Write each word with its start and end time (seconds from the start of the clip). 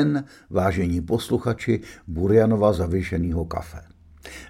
Den, 0.00 0.24
vážení 0.50 1.00
posluchači 1.00 1.80
Burjanova 2.06 2.72
zavěšeného 2.72 3.44
kafe. 3.44 3.80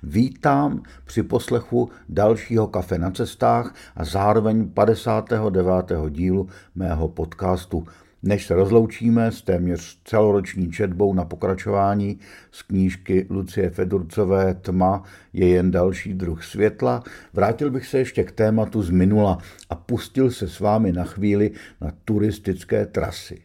Vítám 0.03 0.83
při 1.05 1.23
poslechu 1.23 1.91
dalšího 2.09 2.67
kafe 2.67 2.99
na 2.99 3.11
cestách 3.11 3.75
a 3.97 4.05
zároveň 4.05 4.69
59. 4.69 5.93
dílu 6.11 6.49
mého 6.75 7.09
podcastu. 7.09 7.85
Než 8.23 8.47
se 8.47 8.55
rozloučíme 8.55 9.33
s 9.33 9.43
téměř 9.43 10.01
celoroční 10.05 10.71
četbou 10.71 11.15
na 11.15 11.25
pokračování 11.25 12.19
z 12.51 12.63
knížky 12.63 13.27
Lucie 13.31 13.71
Fedurcové 13.71 14.55
Tma 14.55 15.03
je 15.33 15.49
jen 15.49 15.71
další 15.71 16.15
druh 16.15 16.45
světla, 16.45 17.03
vrátil 17.33 17.71
bych 17.71 17.87
se 17.87 17.99
ještě 17.99 18.25
k 18.25 18.33
tématu 18.33 18.83
z 18.83 18.91
minula 18.91 19.39
a 19.71 19.75
pustil 19.75 20.31
se 20.31 20.49
s 20.49 20.61
vámi 20.61 20.93
na 20.93 21.05
chvíli 21.05 21.51
na 21.81 21.93
turistické 22.05 22.87
trasy 22.87 23.43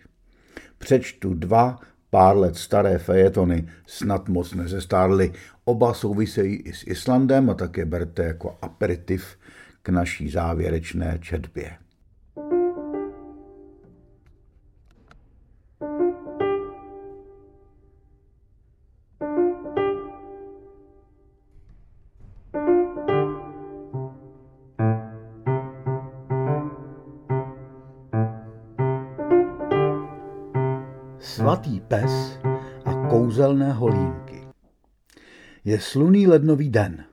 přečtu 0.77 1.33
dva 1.33 1.79
pár 2.09 2.37
let 2.37 2.55
staré 2.55 2.97
fejetony, 2.97 3.67
snad 3.87 4.29
moc 4.29 4.53
nezestárly. 4.53 5.33
Oba 5.65 5.93
souvisejí 5.93 6.55
i 6.55 6.73
s 6.73 6.87
Islandem 6.87 7.49
a 7.49 7.53
také 7.53 7.85
berte 7.85 8.23
jako 8.23 8.57
aperitiv 8.61 9.37
k 9.81 9.89
naší 9.89 10.29
závěrečné 10.29 11.17
četbě. 11.21 11.84
Pes 31.87 32.39
a 32.85 33.07
kouzelné 33.09 33.73
holínky. 33.73 34.47
Je 35.65 35.79
sluný 35.79 36.27
lednový 36.27 36.69
den. 36.69 37.05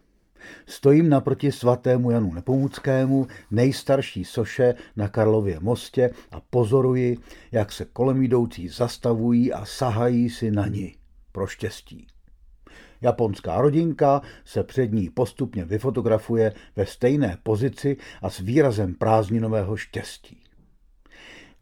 Stojím 0.67 1.09
naproti 1.09 1.53
svatému 1.53 2.11
Janu 2.11 2.35
Nepomuckému, 2.35 3.27
nejstarší 3.51 4.25
soše 4.25 4.75
na 4.97 5.09
Karlově 5.09 5.61
mostě 5.61 6.11
a 6.31 6.41
pozoruji, 6.41 7.19
jak 7.53 7.73
se 7.73 7.85
kolem 7.85 8.23
jdoucí 8.23 8.69
zastavují 8.69 9.53
a 9.53 9.65
sahají 9.65 10.31
si 10.31 10.51
na 10.51 10.67
ní. 10.67 10.95
Pro 11.33 11.47
štěstí. 11.47 12.07
Japonská 13.01 13.61
rodinka 13.61 14.23
se 14.45 14.63
před 14.63 14.93
ní 14.93 15.11
postupně 15.11 15.65
vyfotografuje 15.65 16.53
ve 16.77 16.87
stejné 16.87 17.39
pozici 17.43 17.97
a 18.23 18.31
s 18.31 18.39
výrazem 18.39 18.95
prázdninového 18.95 19.77
štěstí. 19.77 20.43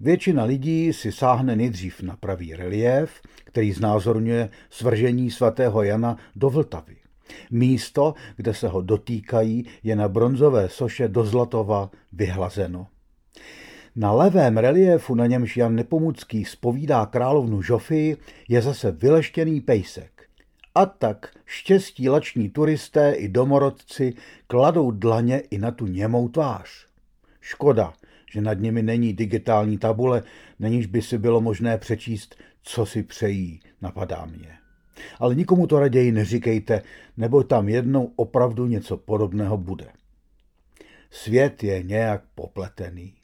Většina 0.00 0.44
lidí 0.44 0.92
si 0.92 1.12
sáhne 1.12 1.56
nejdřív 1.56 2.02
na 2.02 2.16
pravý 2.16 2.56
relief, 2.56 3.10
který 3.44 3.72
znázorňuje 3.72 4.48
svržení 4.70 5.30
svatého 5.30 5.82
Jana 5.82 6.16
do 6.36 6.50
Vltavy. 6.50 6.96
Místo, 7.50 8.14
kde 8.36 8.54
se 8.54 8.68
ho 8.68 8.82
dotýkají, 8.82 9.66
je 9.82 9.96
na 9.96 10.08
bronzové 10.08 10.68
soše 10.68 11.08
do 11.08 11.24
Zlatova 11.24 11.90
vyhlazeno. 12.12 12.86
Na 13.96 14.12
levém 14.12 14.56
reliéfu, 14.56 15.14
na 15.14 15.26
němž 15.26 15.56
Jan 15.56 15.74
Nepomucký 15.74 16.44
spovídá 16.44 17.06
královnu 17.06 17.62
Žofii, 17.62 18.16
je 18.48 18.62
zase 18.62 18.90
vyleštěný 18.92 19.60
pejsek. 19.60 20.22
A 20.74 20.86
tak 20.86 21.34
štěstí 21.46 22.08
lační 22.08 22.48
turisté 22.48 23.12
i 23.12 23.28
domorodci 23.28 24.14
kladou 24.46 24.90
dlaně 24.90 25.38
i 25.38 25.58
na 25.58 25.70
tu 25.70 25.86
němou 25.86 26.28
tvář. 26.28 26.86
Škoda, 27.40 27.92
že 28.30 28.40
nad 28.40 28.54
nimi 28.54 28.82
není 28.82 29.12
digitální 29.12 29.78
tabule, 29.78 30.22
na 30.58 30.68
níž 30.68 30.86
by 30.86 31.02
si 31.02 31.18
bylo 31.18 31.40
možné 31.40 31.78
přečíst, 31.78 32.36
co 32.62 32.86
si 32.86 33.02
přejí, 33.02 33.60
napadá 33.82 34.24
mě. 34.24 34.48
Ale 35.18 35.34
nikomu 35.34 35.66
to 35.66 35.80
raději 35.80 36.12
neříkejte, 36.12 36.82
nebo 37.16 37.42
tam 37.42 37.68
jednou 37.68 38.12
opravdu 38.16 38.66
něco 38.66 38.96
podobného 38.96 39.56
bude. 39.56 39.86
Svět 41.10 41.64
je 41.64 41.82
nějak 41.82 42.22
popletený. 42.34 43.14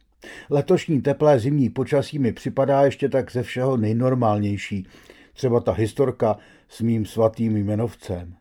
Letošní 0.51 1.03
teplé 1.03 1.39
zimní 1.39 1.71
počasí 1.71 2.19
mi 2.19 2.33
připadá 2.33 2.83
ještě 2.83 3.09
tak 3.09 3.33
ze 3.33 3.43
všeho 3.43 3.77
nejnormálnější. 3.77 4.87
Třeba 5.33 5.61
ta 5.61 5.73
historka 5.73 6.39
s 6.69 6.81
mým 6.81 7.07
svatým 7.07 7.57
jmenovcem. 7.57 8.35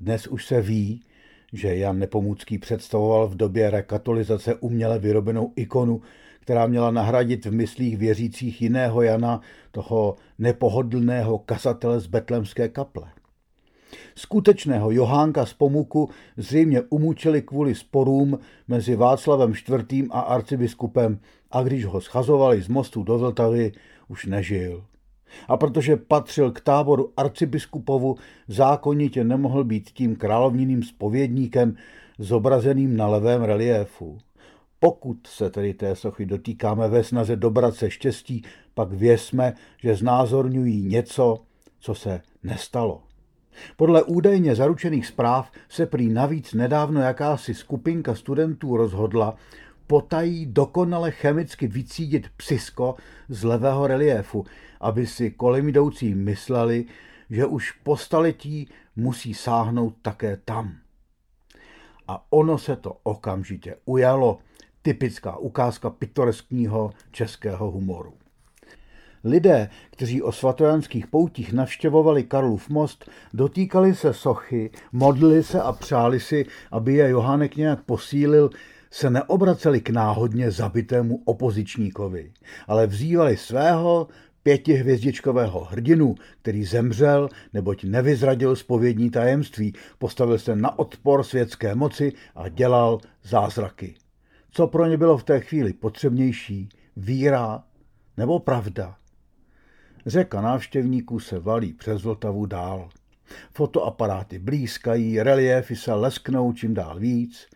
Dnes 0.00 0.26
už 0.26 0.46
se 0.46 0.60
ví, 0.60 1.02
že 1.56 1.76
Jan 1.76 1.98
Nepomucký 1.98 2.58
představoval 2.58 3.28
v 3.28 3.36
době 3.36 3.70
rekatolizace 3.70 4.54
uměle 4.54 4.98
vyrobenou 4.98 5.52
ikonu, 5.56 6.02
která 6.40 6.66
měla 6.66 6.90
nahradit 6.90 7.46
v 7.46 7.52
myslích 7.52 7.96
věřících 7.96 8.62
jiného 8.62 9.02
Jana, 9.02 9.40
toho 9.70 10.16
nepohodlného 10.38 11.38
kasatele 11.38 12.00
z 12.00 12.06
betlemské 12.06 12.68
kaple. 12.68 13.04
Skutečného 14.14 14.90
Johánka 14.90 15.46
z 15.46 15.52
Pomuku 15.52 16.10
zřejmě 16.36 16.82
umučili 16.82 17.42
kvůli 17.42 17.74
sporům 17.74 18.38
mezi 18.68 18.96
Václavem 18.96 19.52
IV. 19.52 20.08
a 20.10 20.20
arcibiskupem 20.20 21.18
a 21.50 21.62
když 21.62 21.84
ho 21.84 22.00
schazovali 22.00 22.62
z 22.62 22.68
mostu 22.68 23.02
do 23.02 23.18
Vltavy, 23.18 23.72
už 24.08 24.26
nežil. 24.26 24.84
A 25.48 25.56
protože 25.56 25.96
patřil 25.96 26.50
k 26.50 26.60
táboru 26.60 27.12
arcibiskupovu, 27.16 28.16
zákonitě 28.48 29.24
nemohl 29.24 29.64
být 29.64 29.90
tím 29.90 30.16
královniným 30.16 30.82
spovědníkem 30.82 31.76
zobrazeným 32.18 32.96
na 32.96 33.06
levém 33.06 33.42
reliéfu. 33.42 34.18
Pokud 34.80 35.26
se 35.26 35.50
tedy 35.50 35.74
té 35.74 35.96
sochy 35.96 36.26
dotýkáme 36.26 36.88
ve 36.88 37.04
snaze 37.04 37.36
dobrat 37.36 37.74
se 37.74 37.90
štěstí, 37.90 38.42
pak 38.74 38.92
věsme, 38.92 39.54
že 39.82 39.94
znázorňují 39.94 40.82
něco, 40.82 41.38
co 41.80 41.94
se 41.94 42.20
nestalo. 42.42 43.02
Podle 43.76 44.02
údajně 44.02 44.54
zaručených 44.54 45.06
zpráv 45.06 45.50
se 45.68 45.86
prý 45.86 46.08
navíc 46.08 46.54
nedávno 46.54 47.00
jakási 47.00 47.54
skupinka 47.54 48.14
studentů 48.14 48.76
rozhodla, 48.76 49.36
potají 49.86 50.46
dokonale 50.46 51.10
chemicky 51.10 51.66
vycídit 51.66 52.26
psisko 52.36 52.94
z 53.28 53.44
levého 53.44 53.86
reliéfu, 53.86 54.44
aby 54.80 55.06
si 55.06 55.30
kolem 55.30 55.68
jdoucí 55.68 56.14
mysleli, 56.14 56.84
že 57.30 57.46
už 57.46 57.72
po 57.72 57.96
staletí 57.96 58.68
musí 58.96 59.34
sáhnout 59.34 59.94
také 60.02 60.36
tam. 60.44 60.76
A 62.08 62.26
ono 62.30 62.58
se 62.58 62.76
to 62.76 62.96
okamžitě 63.02 63.76
ujalo, 63.84 64.38
typická 64.82 65.36
ukázka 65.36 65.90
pitoreskního 65.90 66.90
českého 67.10 67.70
humoru. 67.70 68.14
Lidé, 69.24 69.70
kteří 69.90 70.22
o 70.22 70.32
svatojanských 70.32 71.06
poutích 71.06 71.52
navštěvovali 71.52 72.24
Karlův 72.24 72.68
most, 72.68 73.10
dotýkali 73.34 73.94
se 73.94 74.14
sochy, 74.14 74.70
modlili 74.92 75.42
se 75.42 75.62
a 75.62 75.72
přáli 75.72 76.20
si, 76.20 76.46
aby 76.70 76.94
je 76.94 77.08
Johánek 77.08 77.56
nějak 77.56 77.82
posílil, 77.82 78.50
se 78.96 79.10
neobraceli 79.10 79.80
k 79.80 79.90
náhodně 79.90 80.50
zabitému 80.50 81.22
opozičníkovi, 81.24 82.32
ale 82.66 82.86
vzývali 82.86 83.36
svého 83.36 84.08
pětihvězdičkového 84.42 85.64
hrdinu, 85.64 86.14
který 86.42 86.64
zemřel, 86.64 87.28
neboť 87.52 87.84
nevyzradil 87.84 88.56
spovědní 88.56 89.10
tajemství, 89.10 89.74
postavil 89.98 90.38
se 90.38 90.56
na 90.56 90.78
odpor 90.78 91.22
světské 91.22 91.74
moci 91.74 92.12
a 92.34 92.48
dělal 92.48 92.98
zázraky. 93.22 93.94
Co 94.50 94.66
pro 94.66 94.86
ně 94.86 94.96
bylo 94.96 95.18
v 95.18 95.24
té 95.24 95.40
chvíli 95.40 95.72
potřebnější, 95.72 96.68
víra 96.96 97.64
nebo 98.16 98.38
pravda? 98.38 98.96
Řeka 100.06 100.40
návštěvníků 100.40 101.20
se 101.20 101.38
valí 101.38 101.72
přes 101.72 102.02
Vltavu 102.02 102.46
dál. 102.46 102.88
Fotoaparáty 103.52 104.38
blízkají, 104.38 105.22
reliéfy 105.22 105.76
se 105.76 105.94
lesknou 105.94 106.52
čím 106.52 106.74
dál 106.74 106.98
víc 106.98 107.46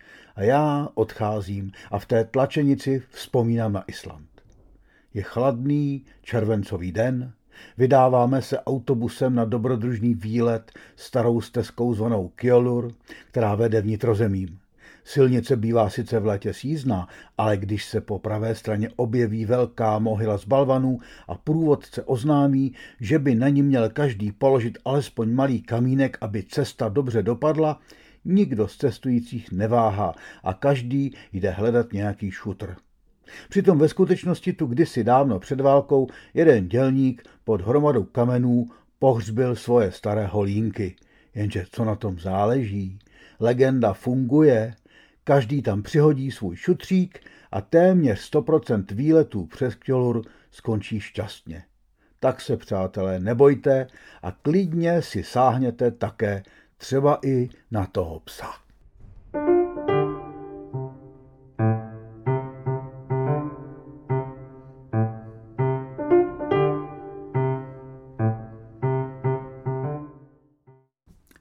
a 0.41 0.43
já 0.43 0.89
odcházím 0.95 1.73
a 1.91 1.99
v 1.99 2.07
té 2.07 2.25
tlačenici 2.25 3.03
vzpomínám 3.11 3.73
na 3.73 3.85
Island. 3.87 4.29
Je 5.15 5.23
chladný 5.23 6.05
červencový 6.23 6.93
den, 6.93 7.33
Vydáváme 7.79 8.43
se 8.43 8.61
autobusem 8.61 9.35
na 9.35 9.45
dobrodružný 9.45 10.15
výlet 10.15 10.73
starou 10.97 11.41
stezkou 11.41 11.95
zvanou 11.95 12.29
Kiolur, 12.29 12.93
která 13.31 13.55
vede 13.55 13.81
vnitrozemím. 13.81 14.59
Silnice 15.05 15.57
bývá 15.57 15.91
sice 15.91 16.21
v 16.21 16.27
létě 16.27 16.55
sízná, 16.55 17.09
ale 17.39 17.57
když 17.57 17.85
se 17.85 18.01
po 18.01 18.19
pravé 18.19 18.55
straně 18.55 18.89
objeví 18.97 19.45
velká 19.45 19.99
mohyla 19.99 20.39
z 20.39 20.45
balvanů 20.45 20.99
a 21.29 21.35
průvodce 21.35 22.03
oznámí, 22.03 22.73
že 23.01 23.19
by 23.19 23.35
na 23.35 23.49
ní 23.49 23.63
měl 23.63 23.89
každý 23.89 24.33
položit 24.33 24.79
alespoň 24.85 25.35
malý 25.35 25.63
kamínek, 25.63 26.19
aby 26.21 26.43
cesta 26.43 26.89
dobře 26.89 27.23
dopadla, 27.23 27.81
nikdo 28.25 28.69
z 28.69 28.77
cestujících 28.77 29.53
neváhá 29.53 30.15
a 30.45 30.55
každý 30.55 31.15
jde 31.33 31.51
hledat 31.51 31.93
nějaký 31.93 32.31
šutr. 32.31 32.77
Přitom 33.49 33.79
ve 33.79 33.89
skutečnosti 33.89 34.53
tu 34.53 34.67
kdysi 34.67 35.05
dávno 35.05 35.39
před 35.39 35.61
válkou 35.61 36.09
jeden 36.35 36.69
dělník 36.69 37.23
pod 37.45 37.61
hromadou 37.61 38.05
kamenů 38.05 38.67
pohřbil 38.99 39.57
svoje 39.57 39.93
staré 39.93 40.27
holínky. 40.27 40.97
Jenže 41.35 41.65
co 41.73 41.85
na 41.85 41.95
tom 41.95 42.19
záleží? 42.19 42.99
Legenda 43.41 43.93
funguje, 43.93 44.75
každý 45.25 45.63
tam 45.63 45.83
přihodí 45.83 46.31
svůj 46.31 46.57
šutřík 46.57 47.21
a 47.53 47.61
téměř 47.61 48.31
100% 48.33 48.85
výletů 48.95 49.47
přes 49.47 49.75
Kjolur 49.75 50.23
skončí 50.51 51.01
šťastně. 51.01 51.65
Tak 52.21 52.41
se, 52.41 52.57
přátelé, 52.57 53.21
nebojte 53.21 53.87
a 54.23 54.33
klidně 54.33 55.03
si 55.03 55.23
sáhněte 55.23 55.91
také 55.91 56.43
třeba 56.81 57.19
i 57.25 57.49
na 57.71 57.87
toho 57.87 58.21
psa. 58.21 58.47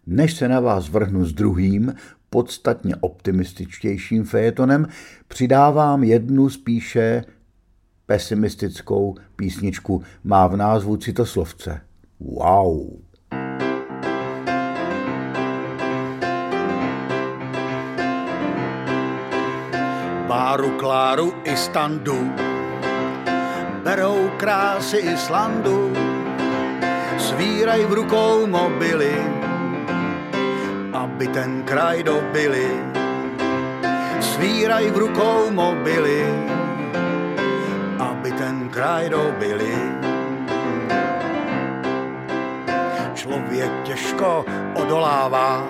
Než 0.07 0.33
se 0.33 0.47
na 0.47 0.59
vás 0.59 0.89
vrhnu 0.89 1.25
s 1.25 1.33
druhým, 1.33 1.94
podstatně 2.30 2.95
optimističtějším 2.95 4.24
fejetonem, 4.24 4.88
přidávám 5.27 6.03
jednu 6.03 6.50
spíše 6.50 7.24
pesimistickou 8.06 9.15
písničku. 9.36 10.03
Má 10.24 10.47
v 10.47 10.57
názvu 10.57 10.97
citoslovce. 10.97 11.81
Wow! 12.19 13.08
Báru, 20.50 20.81
Kláru, 20.81 21.34
Istandu 21.46 22.34
Berou 23.86 24.34
krásy 24.38 24.98
Islandu 24.98 25.94
Svírají 27.18 27.86
v 27.86 27.94
rukou 27.94 28.50
mobily 28.50 29.13
aby 30.94 31.28
ten 31.30 31.62
kraj 31.69 32.01
dobili. 32.04 32.66
Svírají 34.19 34.90
v 34.90 34.98
rukou 34.98 35.54
mobily, 35.54 36.25
aby 38.00 38.31
ten 38.31 38.69
kraj 38.74 39.10
dobili. 39.10 39.75
Člověk 43.13 43.72
těžko 43.84 44.46
odolává, 44.74 45.63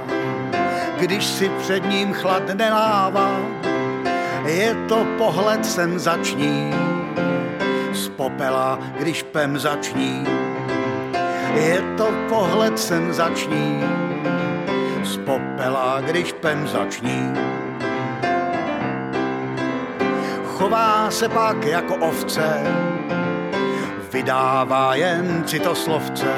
když 1.00 1.26
si 1.26 1.50
před 1.50 1.84
ním 1.84 2.14
chlad 2.14 2.48
nelává. 2.56 3.59
Je 4.50 4.76
to 4.88 5.06
pohled 5.18 5.66
senzační, 5.66 6.74
z 7.94 8.10
popela, 8.10 8.80
když 9.00 9.24
pem 9.24 9.60
zační. 9.60 10.28
Je 11.54 11.82
to 11.98 12.08
pohled 12.30 12.80
senzační, 12.80 13.84
z 15.04 15.18
popela, 15.18 16.02
když 16.02 16.32
pen 16.32 16.68
zační. 16.68 17.34
Chová 20.46 21.12
se 21.12 21.30
pak 21.30 21.66
jako 21.66 21.96
ovce, 21.96 22.64
vydává 24.12 24.96
jen 24.96 25.44
citoslovce. 25.46 26.34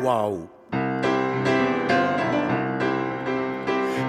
Wow. 0.00 0.51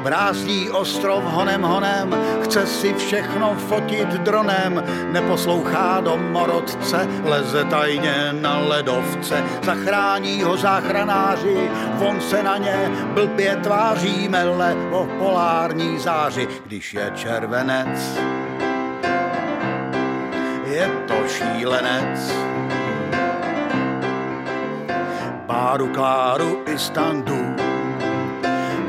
Brázdí 0.04 0.70
ostrov 0.70 1.24
honem 1.24 1.62
honem, 1.62 2.16
chce 2.44 2.68
si 2.68 2.94
všechno 2.94 3.56
fotit 3.56 4.08
dronem, 4.08 4.84
neposlouchá 5.12 6.02
do 6.02 6.18
morodce, 6.18 7.08
leze 7.24 7.66
tajně 7.66 8.30
na 8.32 8.60
ledovce, 8.60 9.44
zachrání 9.64 10.44
ho 10.44 10.58
záchranáři, 10.58 11.70
von 11.96 12.22
se 12.22 12.44
na 12.44 12.58
ně 12.58 12.92
blbě 13.14 13.56
tváří, 13.56 14.28
mele 14.28 14.76
o 14.92 15.08
polární 15.20 16.00
záři, 16.00 16.48
když 16.66 16.94
je 16.94 17.12
červenec. 17.16 18.20
Je 20.66 20.92
to 21.08 21.16
šílenec. 21.28 22.34
Báru, 25.46 25.88
Kláru 25.88 26.64
i 26.66 26.78
standu 26.80 27.73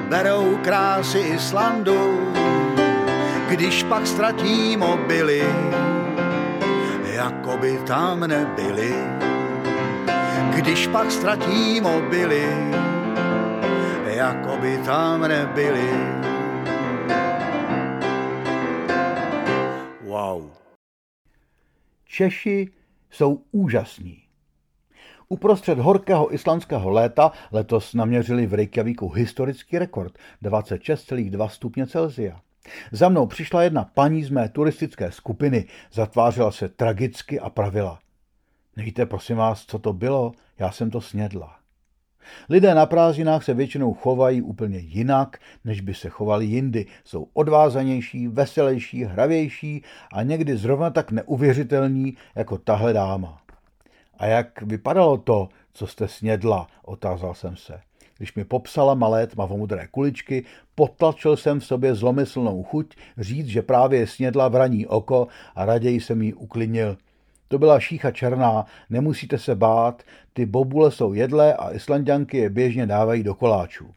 berou 0.09 0.57
krásy 0.57 1.19
Islandu, 1.19 2.33
když 3.49 3.83
pak 3.83 4.07
ztratí 4.07 4.77
mobily, 4.77 5.43
jako 7.05 7.57
by 7.57 7.79
tam 7.87 8.21
nebyli. 8.21 8.95
Když 10.55 10.87
pak 10.87 11.11
ztratí 11.11 11.81
mobily, 11.81 12.49
jako 14.05 14.57
by 14.57 14.79
tam 14.79 15.21
nebyli. 15.21 15.91
Wow. 20.01 20.51
Češi 22.05 22.71
jsou 23.11 23.43
úžasní. 23.53 24.24
Uprostřed 25.35 25.79
horkého 25.79 26.35
islandského 26.35 26.91
léta 26.91 27.33
letos 27.53 27.95
naměřili 27.95 28.47
v 28.47 28.55
Reykjavíku 28.55 29.09
historický 29.09 29.79
rekord 29.79 30.13
26,2 30.43 31.49
stupně 31.49 31.87
Celsia. 31.87 32.41
Za 32.93 33.09
mnou 33.09 33.27
přišla 33.27 33.63
jedna 33.63 33.91
paní 33.95 34.25
z 34.25 34.31
mé 34.31 34.49
turistické 34.49 35.13
skupiny, 35.13 35.65
zatvářela 35.93 36.53
se 36.53 36.69
tragicky 36.69 37.41
a 37.41 37.51
pravila. 37.51 37.99
Nevíte, 38.77 39.07
prosím 39.07 39.37
vás, 39.37 39.65
co 39.65 39.79
to 39.79 39.93
bylo? 39.93 40.33
Já 40.59 40.71
jsem 40.71 40.91
to 40.91 41.01
snědla. 41.01 41.57
Lidé 42.49 42.75
na 42.75 42.87
prázdninách 42.87 43.45
se 43.45 43.55
většinou 43.55 43.95
chovají 43.95 44.43
úplně 44.43 44.79
jinak, 44.79 45.39
než 45.65 45.81
by 45.81 45.95
se 45.95 46.09
chovali 46.09 46.47
jindy. 46.47 46.87
Jsou 47.05 47.29
odvázanější, 47.33 48.29
veselější, 48.29 49.05
hravější 49.05 49.83
a 50.13 50.23
někdy 50.23 50.57
zrovna 50.57 50.91
tak 50.91 51.11
neuvěřitelní 51.11 52.17
jako 52.35 52.59
tahle 52.59 52.93
dáma. 52.93 53.44
A 54.19 54.27
jak 54.27 54.63
vypadalo 54.63 55.19
to, 55.19 55.49
co 55.73 55.87
jste 55.87 56.09
snědla, 56.09 56.67
otázal 56.85 57.35
jsem 57.35 57.57
se. 57.57 57.81
Když 58.19 58.35
mi 58.35 58.45
popsala 58.45 58.95
malé 58.95 59.27
tmavomudré 59.27 59.87
kuličky, 59.87 60.45
potlačil 60.75 61.37
jsem 61.37 61.61
v 61.61 61.67
sobě 61.67 61.95
zlomyslnou 61.95 62.63
chuť 62.63 62.97
říct, 63.19 63.47
že 63.47 63.63
právě 63.63 64.07
snědla 64.07 64.49
vraní 64.49 64.87
oko 64.87 65.29
a 65.55 65.65
raději 65.65 66.01
jsem 66.01 66.23
jí 66.23 66.35
uklidnil. 66.35 66.97
To 67.49 67.59
byla 67.59 67.81
šícha 67.81 68.11
černá, 68.11 68.67
nemusíte 68.91 69.39
se 69.39 69.55
bát, 69.55 70.03
ty 70.33 70.47
bobule 70.47 70.91
jsou 70.91 71.13
jedlé 71.13 71.55
a 71.55 71.71
islandianky 71.75 72.39
je 72.39 72.51
běžně 72.51 72.87
dávají 72.87 73.23
do 73.23 73.35
koláčů. 73.35 73.91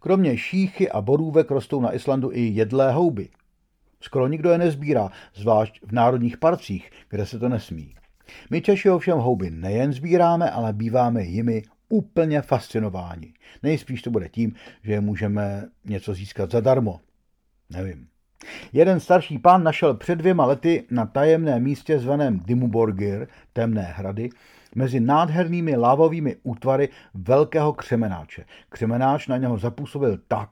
Kromě 0.00 0.36
šíchy 0.36 0.90
a 0.90 1.00
borůvek 1.00 1.50
rostou 1.50 1.80
na 1.80 1.94
Islandu 1.94 2.30
i 2.32 2.40
jedlé 2.40 2.92
houby. 2.92 3.28
Skoro 4.00 4.28
nikdo 4.28 4.50
je 4.50 4.58
nezbírá, 4.58 5.10
zvlášť 5.34 5.80
v 5.82 5.92
národních 5.92 6.36
parcích, 6.36 6.90
kde 7.08 7.26
se 7.26 7.38
to 7.38 7.48
nesmí. 7.48 7.94
My 8.50 8.60
Češi 8.60 8.90
ovšem 8.90 9.18
houby 9.18 9.50
nejen 9.50 9.92
sbíráme, 9.92 10.50
ale 10.50 10.72
býváme 10.72 11.22
jimi 11.22 11.62
úplně 11.88 12.42
fascinováni. 12.42 13.32
Nejspíš 13.62 14.02
to 14.02 14.10
bude 14.10 14.28
tím, 14.28 14.54
že 14.82 15.00
můžeme 15.00 15.68
něco 15.84 16.14
získat 16.14 16.50
zadarmo. 16.50 17.00
Nevím. 17.70 18.06
Jeden 18.72 19.00
starší 19.00 19.38
pán 19.38 19.62
našel 19.62 19.94
před 19.94 20.16
dvěma 20.16 20.46
lety 20.46 20.84
na 20.90 21.06
tajemném 21.06 21.62
místě 21.62 21.98
zvaném 21.98 22.40
Dimuborgir, 22.40 23.26
temné 23.52 23.82
hrady, 23.82 24.30
mezi 24.74 25.00
nádhernými 25.00 25.76
lávovými 25.76 26.36
útvary 26.42 26.88
velkého 27.14 27.72
křemenáče. 27.72 28.44
Křemenáč 28.68 29.28
na 29.28 29.36
něho 29.36 29.58
zapůsobil 29.58 30.18
tak, 30.28 30.50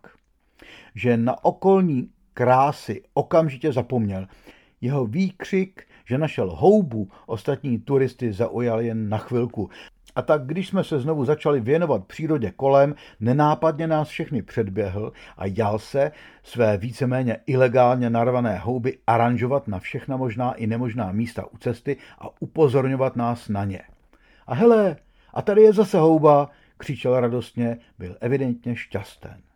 že 0.95 1.17
na 1.17 1.45
okolní 1.45 2.11
krásy 2.35 3.03
okamžitě 3.15 3.73
zapomněl. 3.73 4.27
Jeho 4.81 5.07
výkřik 5.07 5.87
že 6.05 6.19
našel 6.19 6.51
houbu, 6.51 7.09
ostatní 7.27 7.79
turisty 7.79 8.33
zaujal 8.33 8.81
jen 8.81 9.09
na 9.09 9.19
chvilku. 9.19 9.71
A 10.15 10.23
tak, 10.23 10.47
když 10.47 10.69
jsme 10.69 10.85
se 10.85 11.01
znovu 11.01 11.25
začali 11.25 11.61
věnovat 11.61 12.05
přírodě 12.05 12.51
kolem, 12.51 12.95
nenápadně 13.21 13.87
nás 13.87 14.09
všechny 14.09 14.43
předběhl 14.43 15.13
a 15.37 15.47
jal 15.47 15.79
se 15.79 16.13
své 16.43 16.77
víceméně 16.77 17.37
ilegálně 17.47 18.11
narvané 18.11 18.59
houby 18.59 18.99
aranžovat 19.07 19.69
na 19.69 19.79
všechna 19.79 20.17
možná 20.17 20.53
i 20.53 20.67
nemožná 20.67 21.13
místa 21.13 21.47
u 21.53 21.59
cesty 21.59 21.97
a 22.19 22.29
upozorňovat 22.41 23.17
nás 23.17 23.49
na 23.49 23.65
ně. 23.65 23.81
A 24.47 24.55
hele, 24.55 24.97
a 25.35 25.43
tady 25.43 25.63
je 25.63 25.73
zase 25.73 25.99
houba, 25.99 26.51
křičel 26.77 27.21
radostně, 27.21 27.79
byl 27.99 28.17
evidentně 28.21 28.77
šťasten. 28.77 29.52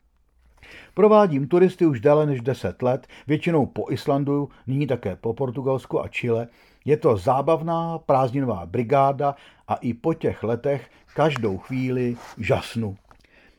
Provádím 0.95 1.49
turisty 1.49 1.87
už 1.87 2.01
déle 2.01 2.27
než 2.27 2.41
10 2.41 2.83
let, 2.83 3.07
většinou 3.27 3.67
po 3.67 3.91
Islandu, 3.91 4.49
nyní 4.67 4.87
také 4.87 5.17
po 5.17 5.35
Portugalsku 5.35 6.01
a 6.01 6.09
Chile. 6.09 6.49
Je 6.85 6.97
to 6.97 7.17
zábavná 7.17 7.99
prázdninová 7.99 8.67
brigáda 8.67 9.35
a 9.69 9.75
i 9.75 9.95
po 9.95 10.15
těch 10.15 10.43
letech 10.43 10.91
každou 11.15 11.59
chvíli 11.59 12.17
žasnu. 12.39 12.97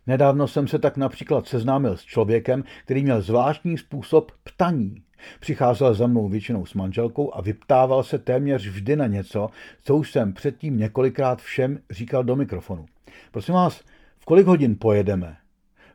Nedávno 0.07 0.47
jsem 0.47 0.67
se 0.67 0.79
tak 0.79 0.97
například 0.97 1.47
seznámil 1.47 1.97
s 1.97 2.03
člověkem, 2.03 2.63
který 2.83 3.03
měl 3.03 3.21
zvláštní 3.21 3.77
způsob 3.77 4.31
ptaní. 4.43 5.03
Přicházel 5.39 5.93
za 5.93 6.07
mnou 6.07 6.29
většinou 6.29 6.65
s 6.65 6.73
manželkou 6.73 7.35
a 7.35 7.41
vyptával 7.41 8.03
se 8.03 8.19
téměř 8.19 8.67
vždy 8.67 8.95
na 8.95 9.07
něco, 9.07 9.49
co 9.83 9.95
už 9.95 10.11
jsem 10.11 10.33
předtím 10.33 10.77
několikrát 10.77 11.41
všem 11.41 11.79
říkal 11.89 12.23
do 12.23 12.35
mikrofonu. 12.35 12.85
Prosím 13.31 13.53
vás, 13.53 13.81
v 14.19 14.25
kolik 14.25 14.47
hodin 14.47 14.75
pojedeme? 14.79 15.37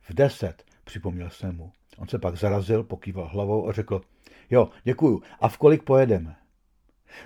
V 0.03 0.15
deset, 0.15 0.65
připomněl 0.93 1.31
jsem 1.31 1.57
mu. 1.57 1.73
On 1.99 2.09
se 2.09 2.19
pak 2.19 2.37
zarazil, 2.37 2.85
pokýval 2.85 3.29
hlavou 3.29 3.69
a 3.69 3.73
řekl, 3.73 4.01
jo, 4.51 4.69
děkuju, 4.85 5.23
a 5.41 5.49
v 5.49 5.59
kolik 5.59 5.83
pojedeme? 5.83 6.37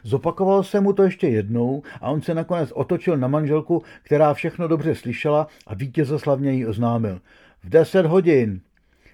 Zopakoval 0.03 0.63
jsem 0.63 0.83
mu 0.83 0.93
to 0.93 1.03
ještě 1.03 1.29
jednou 1.29 1.83
a 2.01 2.11
on 2.11 2.23
se 2.23 2.35
nakonec 2.35 2.73
otočil 2.73 3.17
na 3.17 3.29
manželku, 3.29 3.83
která 4.03 4.35
všechno 4.35 4.69
dobře 4.69 4.95
slyšela 4.95 5.47
a 5.67 5.75
vítězoslavně 5.75 6.53
jí 6.53 6.67
oznámil. 6.67 7.21
V 7.65 7.69
deset 7.69 8.07
hodin. 8.07 8.61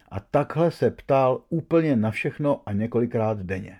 A 0.08 0.20
takhle 0.20 0.70
se 0.70 0.90
ptal 0.90 1.40
úplně 1.48 1.96
na 1.96 2.10
všechno 2.10 2.60
a 2.66 2.72
několikrát 2.72 3.38
denně. 3.38 3.78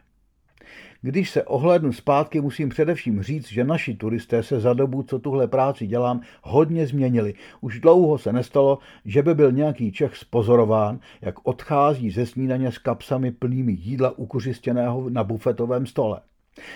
Když 1.03 1.31
se 1.31 1.45
ohlednu 1.45 1.93
zpátky, 1.93 2.41
musím 2.41 2.69
především 2.69 3.23
říct, 3.23 3.49
že 3.49 3.65
naši 3.65 3.95
turisté 3.95 4.43
se 4.43 4.61
za 4.61 4.73
dobu, 4.73 5.03
co 5.03 5.19
tuhle 5.19 5.49
práci 5.49 5.87
dělám, 5.87 6.21
hodně 6.43 6.87
změnili. 6.87 7.35
Už 7.61 7.81
dlouho 7.81 8.19
se 8.19 8.33
nestalo, 8.33 8.79
že 9.05 9.23
by 9.23 9.35
byl 9.35 9.53
nějaký 9.53 9.93
Čech 9.93 10.17
spozorován, 10.17 11.01
jak 11.21 11.35
odchází 11.47 12.11
ze 12.11 12.27
snídaně 12.27 12.73
s 12.73 12.79
kapsami 12.79 13.31
plnými 13.31 13.73
jídla 13.73 14.19
ukuřistěného 14.19 15.11
na 15.11 15.25
bufetovém 15.25 15.87
stole. 15.87 16.21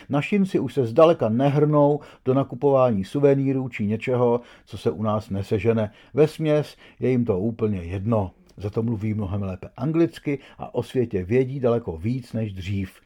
Našinci 0.08 0.58
už 0.58 0.74
se 0.74 0.86
zdaleka 0.86 1.28
nehrnou 1.28 2.00
do 2.24 2.34
nakupování 2.34 3.04
suvenýrů 3.04 3.68
či 3.68 3.86
něčeho, 3.86 4.40
co 4.66 4.78
se 4.78 4.90
u 4.90 5.02
nás 5.02 5.30
nesežene. 5.30 5.90
Ve 6.14 6.28
směs 6.28 6.76
je 7.00 7.10
jim 7.10 7.24
to 7.24 7.38
úplně 7.38 7.78
jedno. 7.78 8.30
Za 8.56 8.70
to 8.70 8.82
mluví 8.82 9.14
mnohem 9.14 9.42
lépe 9.42 9.68
anglicky 9.76 10.38
a 10.58 10.74
o 10.74 10.82
světě 10.82 11.24
vědí 11.24 11.60
daleko 11.60 11.96
víc 11.96 12.32
než 12.32 12.52
dřív. 12.52 13.00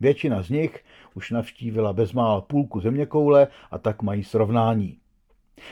Většina 0.00 0.42
z 0.42 0.50
nich 0.50 0.84
už 1.14 1.30
navštívila 1.30 1.92
bezmála 1.92 2.40
půlku 2.40 2.80
zeměkoule 2.80 3.48
a 3.70 3.78
tak 3.78 4.02
mají 4.02 4.24
srovnání. 4.24 4.98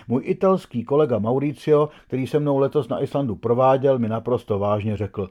Můj 0.09 0.23
italský 0.25 0.85
kolega 0.85 1.19
Mauricio, 1.19 1.89
který 2.07 2.27
se 2.27 2.41
mnou 2.41 2.59
letos 2.59 2.89
na 2.89 3.03
Islandu 3.03 3.37
prováděl, 3.37 3.99
mi 3.99 4.09
naprosto 4.09 4.59
vážně 4.59 4.97
řekl, 4.97 5.31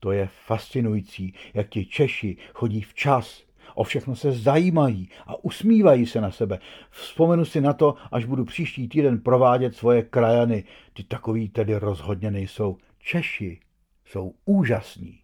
to 0.00 0.12
je 0.12 0.28
fascinující, 0.46 1.34
jak 1.54 1.68
ti 1.68 1.86
Češi 1.86 2.36
chodí 2.54 2.82
včas, 2.82 3.42
o 3.74 3.84
všechno 3.84 4.16
se 4.16 4.32
zajímají 4.32 5.08
a 5.26 5.44
usmívají 5.44 6.06
se 6.06 6.20
na 6.20 6.30
sebe. 6.30 6.58
Vzpomenu 6.90 7.44
si 7.44 7.60
na 7.60 7.72
to, 7.72 7.94
až 8.12 8.24
budu 8.24 8.44
příští 8.44 8.88
týden 8.88 9.20
provádět 9.20 9.76
svoje 9.76 10.02
krajany. 10.02 10.64
Ty 10.92 11.04
takový 11.04 11.48
tedy 11.48 11.76
rozhodně 11.76 12.30
nejsou. 12.30 12.76
Češi 12.98 13.60
jsou 14.04 14.34
úžasní. 14.44 15.18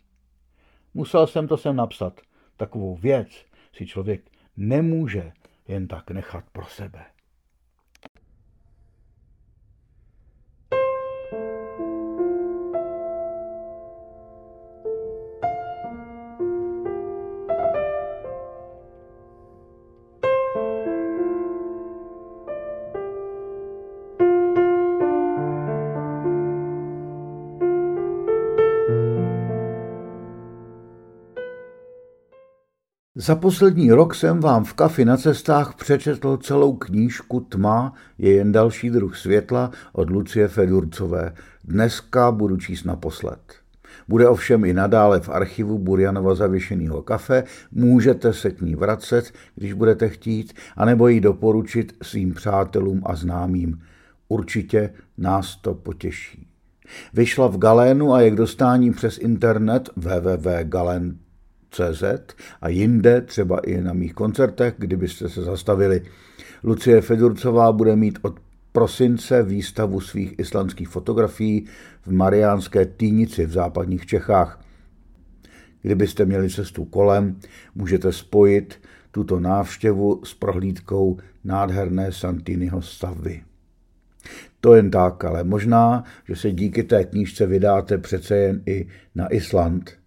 Musel 0.94 1.26
jsem 1.26 1.49
to 1.49 1.56
sem 1.56 1.76
napsat. 1.76 2.20
Takovou 2.56 2.96
věc 2.96 3.46
si 3.73 3.87
člověk 3.87 4.30
nemůže 4.56 5.32
jen 5.68 5.88
tak 5.88 6.11
nechat 6.11 6.44
pro 6.52 6.66
sebe. 6.66 7.04
Za 33.25 33.37
poslední 33.37 33.93
rok 33.93 34.14
jsem 34.14 34.40
vám 34.40 34.64
v 34.64 34.75
kafi 34.75 35.04
na 35.04 35.16
cestách 35.16 35.75
přečetl 35.75 36.37
celou 36.37 36.73
knížku 36.76 37.40
Tma 37.40 37.93
je 38.19 38.33
jen 38.33 38.52
další 38.52 38.90
druh 38.90 39.16
světla 39.16 39.71
od 39.93 40.11
Lucie 40.11 40.49
Fedurcové. 40.49 41.33
Dneska 41.64 42.33
budu 42.33 42.57
číst 42.57 42.85
naposled. 42.85 43.40
Bude 44.09 44.28
ovšem 44.28 44.64
i 44.64 44.75
nadále 44.75 45.21
v 45.21 45.28
archivu 45.28 45.78
Burjanova 45.78 46.35
zavěšeného 46.35 47.02
kafe, 47.02 47.45
můžete 47.73 48.33
se 48.33 48.50
k 48.50 48.61
ní 48.61 48.75
vracet, 48.75 49.33
když 49.54 49.73
budete 49.73 50.09
chtít, 50.09 50.52
anebo 50.76 51.09
ji 51.09 51.21
doporučit 51.21 51.97
svým 52.02 52.35
přátelům 52.35 53.02
a 53.07 53.16
známým. 53.16 53.81
Určitě 54.28 54.90
nás 55.19 55.57
to 55.57 55.75
potěší. 55.75 56.47
Vyšla 57.14 57.47
v 57.47 57.59
Galénu 57.59 58.14
a 58.14 58.21
je 58.21 58.31
k 58.31 58.37
dostání 58.37 58.93
přes 58.93 59.19
internet 59.19 59.90
www.galen.com 59.97 61.24
CZ 61.75 62.04
a 62.61 62.69
jinde, 62.69 63.21
třeba 63.21 63.59
i 63.59 63.81
na 63.81 63.93
mých 63.93 64.14
koncertech, 64.14 64.75
kdybyste 64.78 65.28
se 65.28 65.43
zastavili. 65.43 66.02
Lucie 66.64 67.00
Fedurcová 67.00 67.73
bude 67.73 67.97
mít 67.97 68.19
od 68.23 68.40
prosince 68.73 69.43
výstavu 69.43 70.00
svých 70.00 70.38
islandských 70.38 70.88
fotografií 70.88 71.66
v 72.02 72.12
Mariánské 72.12 72.87
týnici 72.87 73.47
v 73.47 73.50
západních 73.50 74.07
Čechách. 74.07 74.61
Kdybyste 75.83 76.25
měli 76.25 76.50
cestu 76.50 76.85
kolem, 76.85 77.38
můžete 77.75 78.12
spojit 78.12 78.81
tuto 79.11 79.40
návštěvu 79.40 80.21
s 80.25 80.35
prohlídkou 80.35 81.16
nádherné 81.45 82.12
Santiniho 82.12 82.83
stavby. 82.83 83.43
To 84.61 84.75
jen 84.75 84.90
tak, 84.90 85.25
ale 85.25 85.45
možná, 85.45 86.04
že 86.28 86.37
se 86.37 86.52
díky 86.52 86.83
té 86.83 87.04
knížce 87.04 87.47
vydáte 87.47 87.99
přece 87.99 88.37
jen 88.37 88.62
i 88.66 88.87
na 89.14 89.35
Island– 89.35 89.90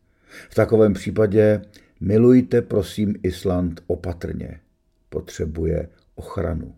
v 0.50 0.56
takovém 0.56 0.94
případě 0.94 1.62
milujte 2.00 2.62
prosím 2.62 3.16
Island 3.24 3.82
opatrně. 3.88 4.60
Potřebuje 5.10 5.90
ochranu. 6.16 6.76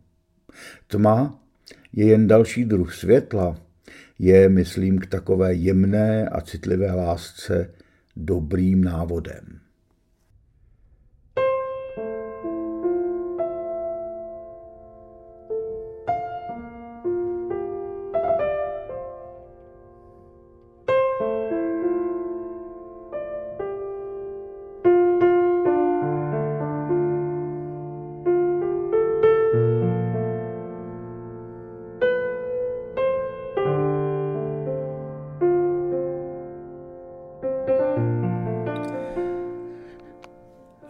Tma 0.87 1.43
je 1.93 2.05
jen 2.05 2.27
další 2.27 2.65
druh 2.65 2.93
světla, 2.93 3.57
je, 4.19 4.49
myslím, 4.49 4.99
k 4.99 5.07
takové 5.07 5.53
jemné 5.53 6.29
a 6.29 6.41
citlivé 6.41 6.91
lásce 6.91 7.73
dobrým 8.15 8.83
návodem. 8.83 9.58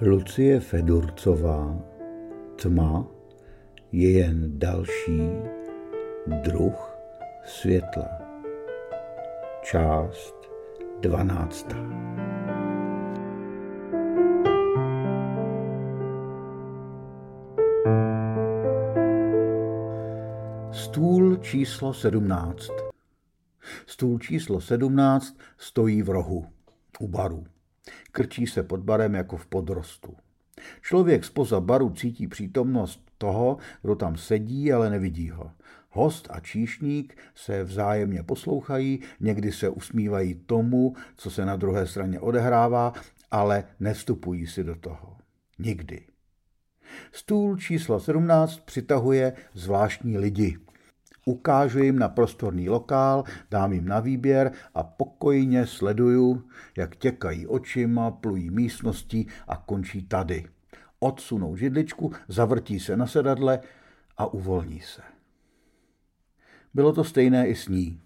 Lucie 0.09 0.59
Fedurcová 0.59 1.79
Tma 2.61 3.07
je 3.91 4.11
jen 4.11 4.59
další 4.59 5.21
druh 6.43 6.97
světla. 7.45 8.07
Část 9.61 10.35
dvanáctá. 10.99 11.75
Stůl 20.71 21.37
číslo 21.37 21.93
sedmnáct. 21.93 22.71
Stůl 23.85 24.19
číslo 24.19 24.61
sedmnáct 24.61 25.37
stojí 25.57 26.01
v 26.01 26.09
rohu 26.09 26.45
u 26.99 27.07
baru. 27.07 27.43
Krčí 28.19 28.47
se 28.47 28.63
pod 28.63 28.79
barem 28.79 29.15
jako 29.15 29.37
v 29.37 29.45
podrostu. 29.45 30.15
Člověk 30.81 31.25
spoza 31.25 31.59
baru 31.59 31.89
cítí 31.89 32.27
přítomnost 32.27 33.01
toho, 33.17 33.57
kdo 33.81 33.95
tam 33.95 34.17
sedí, 34.17 34.73
ale 34.73 34.89
nevidí 34.89 35.29
ho. 35.29 35.51
Host 35.89 36.27
a 36.31 36.39
číšník 36.39 37.17
se 37.35 37.63
vzájemně 37.63 38.23
poslouchají, 38.23 38.99
někdy 39.19 39.51
se 39.51 39.69
usmívají 39.69 40.35
tomu, 40.35 40.95
co 41.15 41.31
se 41.31 41.45
na 41.45 41.55
druhé 41.55 41.87
straně 41.87 42.19
odehrává, 42.19 42.93
ale 43.31 43.63
nevstupují 43.79 44.47
si 44.47 44.63
do 44.63 44.75
toho. 44.75 45.17
Nikdy. 45.59 46.01
Stůl 47.11 47.57
číslo 47.57 47.99
17 47.99 48.59
přitahuje 48.59 49.33
zvláštní 49.53 50.17
lidi. 50.17 50.57
Ukážu 51.29 51.79
jim 51.79 51.99
na 51.99 52.09
prostorný 52.09 52.69
lokál, 52.69 53.23
dám 53.51 53.73
jim 53.73 53.85
na 53.85 53.99
výběr 53.99 54.51
a 54.73 54.83
pokojně 54.83 55.67
sleduju, 55.67 56.43
jak 56.77 56.95
těkají 56.95 57.47
očima, 57.47 58.11
plují 58.11 58.49
místností 58.49 59.27
a 59.47 59.57
končí 59.57 60.03
tady. 60.03 60.45
Odsunou 60.99 61.55
židličku, 61.55 62.11
zavrtí 62.27 62.79
se 62.79 62.97
na 62.97 63.07
sedadle 63.07 63.59
a 64.17 64.33
uvolní 64.33 64.79
se. 64.79 65.01
Bylo 66.73 66.93
to 66.93 67.03
stejné 67.03 67.47
i 67.47 67.55
s 67.55 67.67
ní. 67.67 67.99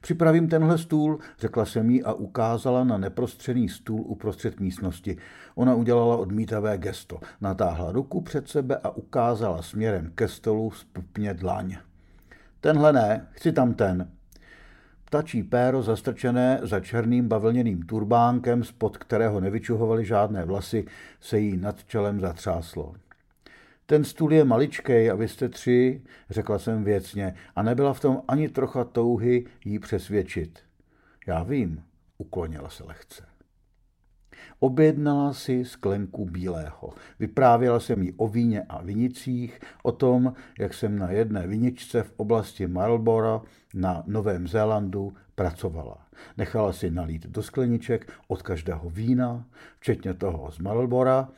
Připravím 0.00 0.48
tenhle 0.48 0.78
stůl, 0.78 1.18
řekla 1.38 1.64
jsem 1.64 1.90
jí 1.90 2.02
a 2.02 2.12
ukázala 2.12 2.84
na 2.84 2.98
neprostřený 2.98 3.68
stůl 3.68 4.00
uprostřed 4.00 4.60
místnosti. 4.60 5.16
Ona 5.54 5.74
udělala 5.74 6.16
odmítavé 6.16 6.78
gesto, 6.78 7.20
natáhla 7.40 7.92
ruku 7.92 8.20
před 8.20 8.48
sebe 8.48 8.76
a 8.76 8.90
ukázala 8.90 9.62
směrem 9.62 10.12
ke 10.14 10.28
stolu 10.28 10.70
spupně 10.70 11.34
dlaň. 11.34 11.76
Tenhle 12.60 12.92
ne, 12.92 13.28
chci 13.30 13.52
tam 13.52 13.74
ten. 13.74 14.10
Ptačí 15.04 15.42
péro 15.42 15.82
zastrčené 15.82 16.60
za 16.62 16.80
černým 16.80 17.28
bavlněným 17.28 17.82
turbánkem, 17.82 18.64
spod 18.64 18.98
kterého 18.98 19.40
nevyčuhovaly 19.40 20.04
žádné 20.04 20.44
vlasy, 20.44 20.84
se 21.20 21.38
jí 21.38 21.56
nad 21.56 21.84
čelem 21.84 22.20
zatřáslo. 22.20 22.94
Ten 23.86 24.04
stůl 24.04 24.32
je 24.32 24.44
maličkej 24.44 25.10
a 25.10 25.14
vy 25.14 25.28
jste 25.28 25.48
tři, 25.48 26.02
řekla 26.30 26.58
jsem 26.58 26.84
věcně 26.84 27.34
a 27.56 27.62
nebyla 27.62 27.92
v 27.92 28.00
tom 28.00 28.22
ani 28.28 28.48
trocha 28.48 28.84
touhy 28.84 29.46
jí 29.64 29.78
přesvědčit. 29.78 30.58
Já 31.26 31.42
vím, 31.42 31.82
uklonila 32.18 32.68
se 32.68 32.84
lehce. 32.84 33.29
Objednala 34.60 35.32
si 35.32 35.64
sklenku 35.64 36.24
bílého. 36.24 36.92
Vyprávěla 37.18 37.80
jsem 37.80 38.02
jí 38.02 38.12
o 38.12 38.28
víně 38.28 38.62
a 38.68 38.82
vinicích, 38.82 39.60
o 39.82 39.92
tom, 39.92 40.32
jak 40.58 40.74
jsem 40.74 40.98
na 40.98 41.10
jedné 41.10 41.46
viničce 41.46 42.02
v 42.02 42.12
oblasti 42.16 42.66
Marlborough 42.66 43.42
na 43.74 44.02
Novém 44.06 44.48
Zélandu 44.48 45.14
pracovala. 45.34 45.98
Nechala 46.36 46.72
si 46.72 46.90
nalít 46.90 47.26
do 47.26 47.42
skleniček 47.42 48.12
od 48.28 48.42
každého 48.42 48.90
vína, 48.90 49.44
včetně 49.78 50.14
toho 50.14 50.50
z 50.50 50.58
Marlbora, 50.58 51.28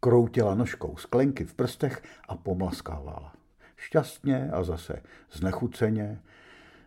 kroutila 0.00 0.54
nožkou 0.54 0.96
sklenky 0.96 1.44
v 1.44 1.54
prstech 1.54 2.02
a 2.28 2.36
pomlaskávala. 2.36 3.32
Šťastně 3.76 4.50
a 4.52 4.62
zase 4.62 5.02
znechuceně. 5.32 6.20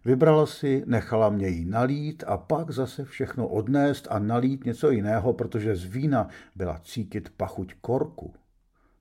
Vybrala 0.10 0.46
si, 0.46 0.84
nechala 0.86 1.30
mě 1.30 1.48
jí 1.48 1.66
nalít 1.66 2.24
a 2.28 2.38
pak 2.38 2.72
zase 2.72 3.06
všechno 3.06 3.48
odnést 3.48 4.08
a 4.10 4.20
nalít 4.20 4.66
něco 4.66 4.92
jiného, 4.92 5.34
protože 5.34 5.75
z 5.75 5.86
vína 5.86 6.28
byla 6.56 6.80
cítit 6.84 7.30
pachuť 7.38 7.74
korku. 7.82 8.34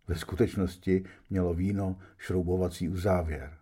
Ve 0.09 0.15
skutečnosti 0.15 1.05
mělo 1.31 1.55
víno 1.55 1.97
šroubovací 2.19 2.89
uzávěr. 2.89 3.53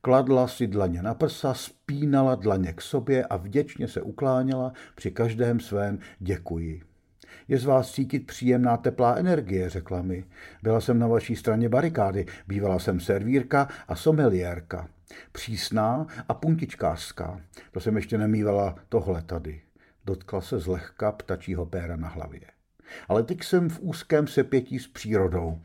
Kladla 0.00 0.48
si 0.48 0.66
dlaně 0.66 1.02
na 1.02 1.14
prsa, 1.14 1.54
spínala 1.54 2.34
dlaně 2.34 2.72
k 2.72 2.80
sobě 2.80 3.24
a 3.24 3.36
vděčně 3.36 3.88
se 3.88 4.02
ukláněla 4.02 4.72
při 4.94 5.10
každém 5.10 5.60
svém 5.60 5.98
děkuji. 6.18 6.82
Je 7.48 7.58
z 7.58 7.64
vás 7.64 7.92
cítit 7.92 8.26
příjemná 8.26 8.76
teplá 8.76 9.14
energie, 9.14 9.68
řekla 9.68 10.02
mi. 10.02 10.24
Byla 10.62 10.80
jsem 10.80 10.98
na 10.98 11.06
vaší 11.06 11.36
straně 11.36 11.68
barikády, 11.68 12.26
bývala 12.46 12.78
jsem 12.78 13.00
servírka 13.00 13.68
a 13.88 13.96
someliérka. 13.96 14.88
Přísná 15.32 16.06
a 16.28 16.34
puntičkářská. 16.34 17.40
To 17.72 17.80
jsem 17.80 17.96
ještě 17.96 18.18
nemývala 18.18 18.74
tohle 18.88 19.22
tady. 19.22 19.62
Dotkla 20.04 20.40
se 20.40 20.58
zlehka 20.58 21.12
ptačího 21.12 21.66
péra 21.66 21.96
na 21.96 22.08
hlavě. 22.08 22.40
Ale 23.08 23.22
teď 23.22 23.42
jsem 23.42 23.68
v 23.68 23.80
úzkém 23.80 24.26
sepětí 24.26 24.78
s 24.78 24.88
přírodou. 24.88 25.62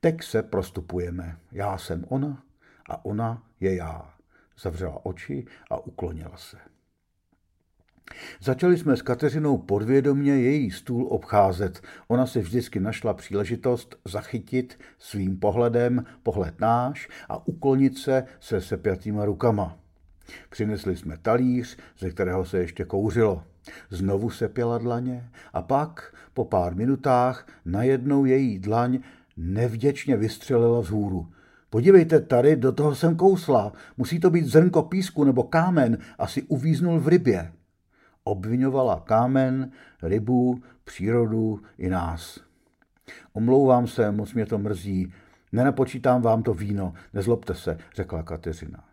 Teď 0.00 0.22
se 0.22 0.42
prostupujeme. 0.42 1.38
Já 1.52 1.78
jsem 1.78 2.04
ona 2.08 2.42
a 2.90 3.04
ona 3.04 3.42
je 3.60 3.74
já. 3.74 4.14
Zavřela 4.58 5.06
oči 5.06 5.46
a 5.70 5.78
uklonila 5.78 6.36
se. 6.36 6.56
Začali 8.40 8.78
jsme 8.78 8.96
s 8.96 9.02
Kateřinou 9.02 9.58
podvědomě 9.58 10.32
její 10.32 10.70
stůl 10.70 11.06
obcházet. 11.10 11.82
Ona 12.08 12.26
se 12.26 12.40
vždycky 12.40 12.80
našla 12.80 13.14
příležitost 13.14 13.96
zachytit 14.04 14.78
svým 14.98 15.38
pohledem 15.38 16.04
pohled 16.22 16.60
náš 16.60 17.08
a 17.28 17.46
uklonit 17.46 17.98
se 17.98 18.24
se 18.40 18.60
sepjatýma 18.60 19.24
rukama. 19.24 19.78
Přinesli 20.50 20.96
jsme 20.96 21.16
talíř, 21.16 21.76
ze 21.98 22.10
kterého 22.10 22.44
se 22.44 22.58
ještě 22.58 22.84
kouřilo. 22.84 23.42
Znovu 23.90 24.30
se 24.30 24.48
pěla 24.48 24.78
dlaně 24.78 25.28
a 25.52 25.62
pak, 25.62 26.14
po 26.34 26.44
pár 26.44 26.74
minutách, 26.74 27.46
najednou 27.64 28.24
její 28.24 28.58
dlaň 28.58 28.98
nevděčně 29.36 30.16
vystřelila 30.16 30.80
vzhůru. 30.80 31.28
Podívejte 31.70 32.20
tady, 32.20 32.56
do 32.56 32.72
toho 32.72 32.94
jsem 32.94 33.16
kousla. 33.16 33.72
Musí 33.96 34.20
to 34.20 34.30
být 34.30 34.46
zrnko 34.46 34.82
písku 34.82 35.24
nebo 35.24 35.42
kámen, 35.42 35.98
asi 36.18 36.42
uvíznul 36.42 37.00
v 37.00 37.08
rybě. 37.08 37.52
Obvinovala 38.28 39.00
kámen, 39.00 39.70
rybu, 40.02 40.62
přírodu 40.84 41.60
i 41.78 41.88
nás. 41.88 42.40
Omlouvám 43.32 43.86
se, 43.86 44.12
moc 44.12 44.34
mě 44.34 44.46
to 44.46 44.58
mrzí. 44.58 45.12
Nenapočítám 45.52 46.22
vám 46.22 46.42
to 46.42 46.54
víno, 46.54 46.94
nezlobte 47.14 47.54
se, 47.54 47.78
řekla 47.94 48.22
Kateřina. 48.22 48.84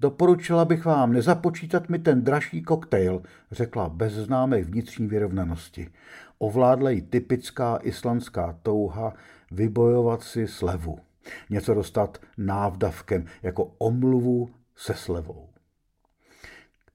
Doporučila 0.00 0.64
bych 0.64 0.84
vám 0.84 1.12
nezapočítat 1.12 1.88
mi 1.88 1.98
ten 1.98 2.22
dražší 2.24 2.62
koktejl, 2.62 3.22
řekla 3.50 3.88
bez 3.88 4.12
známé 4.12 4.62
vnitřní 4.62 5.06
vyrovnanosti. 5.06 5.90
Ovládla 6.38 6.90
jí 6.90 7.02
typická 7.02 7.76
islandská 7.76 8.58
touha 8.62 9.14
vybojovat 9.50 10.22
si 10.22 10.48
slevu. 10.48 10.98
Něco 11.50 11.74
dostat 11.74 12.18
návdavkem, 12.38 13.24
jako 13.42 13.64
omluvu 13.78 14.50
se 14.76 14.94
slevou. 14.94 15.53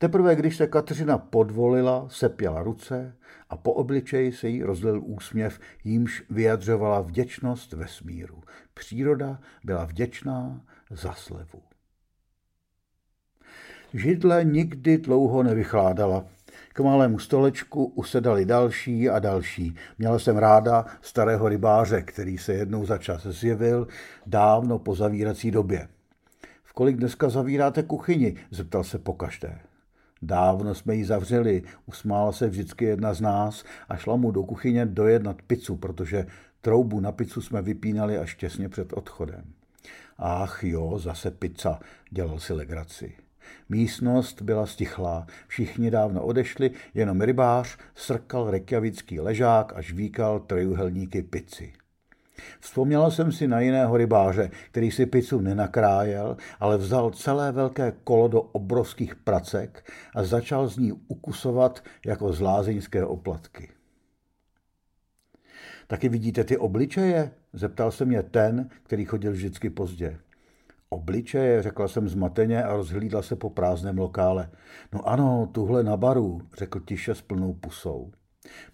Teprve 0.02 0.36
když 0.36 0.58
se 0.58 0.68
Kateřina 0.68 1.18
podvolila, 1.18 2.08
sepěla 2.10 2.64
ruce 2.64 3.16
a 3.50 3.58
po 3.58 3.74
obličeji 3.74 4.32
se 4.32 4.48
jí 4.48 4.64
rozlil 4.64 5.02
úsměv, 5.06 5.60
jímž 5.84 6.24
vyjadřovala 6.30 7.02
vděčnost 7.02 7.74
ve 7.74 7.88
smíru. 7.88 8.44
Příroda 8.74 9.40
byla 9.64 9.86
vděčná 9.86 10.62
za 10.92 11.14
slevu. 11.14 11.62
Židle 13.94 14.44
nikdy 14.44 14.98
dlouho 14.98 15.44
nevychládala. 15.44 16.26
K 16.74 16.80
malému 16.80 17.20
stolečku 17.20 17.86
usedali 17.86 18.46
další 18.46 19.10
a 19.10 19.20
další. 19.20 19.76
Měla 19.98 20.20
jsem 20.20 20.38
ráda 20.38 20.86
starého 21.02 21.50
rybáře, 21.50 22.02
který 22.02 22.38
se 22.38 22.54
jednou 22.54 22.86
za 22.86 22.98
čas 22.98 23.26
zjevil 23.26 23.88
dávno 24.26 24.80
po 24.80 24.96
zavírací 24.96 25.52
době. 25.52 25.88
V 26.64 26.74
kolik 26.74 26.98
dneska 26.98 27.30
zavíráte 27.30 27.84
kuchyni? 27.84 28.36
zeptal 28.52 28.84
se 28.84 29.00
pokaždé. 29.00 29.60
Dávno 30.22 30.76
jsme 30.76 30.96
ji 30.96 31.06
zavřeli, 31.06 31.64
usmála 31.86 32.32
se 32.32 32.48
vždycky 32.50 32.86
jedna 32.86 33.14
z 33.14 33.22
nás 33.22 33.64
a 33.90 33.98
šla 33.98 34.16
mu 34.16 34.32
do 34.32 34.44
kuchyně 34.44 34.86
dojednat 34.86 35.42
pizzu, 35.42 35.76
protože 35.76 36.26
troubu 36.62 37.00
na 37.00 37.12
pizzu 37.12 37.42
jsme 37.42 37.62
vypínali 37.62 38.18
až 38.18 38.36
těsně 38.36 38.70
před 38.70 38.94
odchodem. 38.94 39.44
Ach 40.18 40.64
jo, 40.64 41.00
zase 41.00 41.32
pizza, 41.32 41.80
dělal 42.12 42.40
si 42.40 42.54
legraci. 42.54 43.14
Místnost 43.70 44.42
byla 44.42 44.66
stichlá, 44.66 45.28
všichni 45.48 45.92
dávno 45.92 46.26
odešli, 46.26 46.72
jenom 46.94 47.22
rybář 47.22 47.78
srkal 47.96 48.52
rekjavický 48.52 49.20
ležák 49.20 49.74
a 49.76 49.82
žvíkal 49.82 50.40
trojuhelníky 50.40 51.24
pici. 51.24 51.74
Vzpomněla 52.60 53.12
jsem 53.12 53.32
si 53.32 53.48
na 53.48 53.60
jiného 53.60 53.98
rybáře, 53.98 54.52
který 54.72 54.92
si 54.92 55.06
pizzu 55.06 55.40
nenakrájel, 55.40 56.38
ale 56.60 56.78
vzal 56.78 57.12
celé 57.12 57.52
velké 57.52 57.94
kolo 58.04 58.28
do 58.28 58.42
obrovských 58.42 59.16
pracek 59.16 59.92
a 60.16 60.24
začal 60.24 60.68
z 60.68 60.78
ní 60.78 60.94
ukusovat 61.08 61.84
jako 62.06 62.34
z 62.34 62.42
lázeňské 62.42 63.06
oplatky. 63.06 63.70
Taky 65.88 66.10
vidíte 66.10 66.44
ty 66.44 66.58
obličeje? 66.58 67.32
Zeptal 67.54 67.92
se 67.92 68.06
mě 68.06 68.24
ten, 68.24 68.70
který 68.84 69.06
chodil 69.06 69.32
vždycky 69.32 69.70
pozdě. 69.70 70.20
Obličeje, 70.90 71.62
řekla 71.62 71.88
jsem 71.88 72.10
zmateně 72.10 72.64
a 72.64 72.74
rozhlídla 72.74 73.22
se 73.22 73.36
po 73.36 73.50
prázdném 73.50 73.98
lokále. 73.98 74.50
No 74.94 75.08
ano, 75.08 75.50
tuhle 75.52 75.84
na 75.84 75.98
baru, 75.98 76.42
řekl 76.58 76.80
tiše 76.80 77.16
s 77.16 77.22
plnou 77.22 77.54
pusou. 77.54 78.12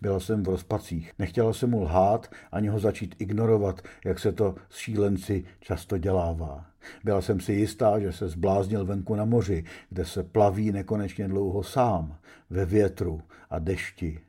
Byla 0.01 0.19
jsem 0.19 0.43
v 0.43 0.49
rozpacích. 0.49 1.11
Nechtěla 1.19 1.53
jsem 1.53 1.69
mu 1.69 1.81
lhát, 1.81 2.31
ani 2.51 2.67
ho 2.67 2.79
začít 2.79 3.15
ignorovat, 3.19 3.81
jak 4.05 4.19
se 4.19 4.31
to 4.31 4.55
s 4.69 4.77
šílenci 4.77 5.43
často 5.59 5.97
dělává. 5.97 6.65
Byla 7.03 7.21
jsem 7.21 7.39
si 7.39 7.53
jistá, 7.53 7.99
že 7.99 8.11
se 8.11 8.27
zbláznil 8.27 8.85
venku 8.85 9.15
na 9.15 9.25
moři, 9.25 9.63
kde 9.89 10.05
se 10.05 10.23
plaví 10.23 10.71
nekonečně 10.71 11.27
dlouho 11.27 11.63
sám, 11.63 12.17
ve 12.49 12.65
větru 12.65 13.21
a 13.49 13.59
dešti. 13.59 14.19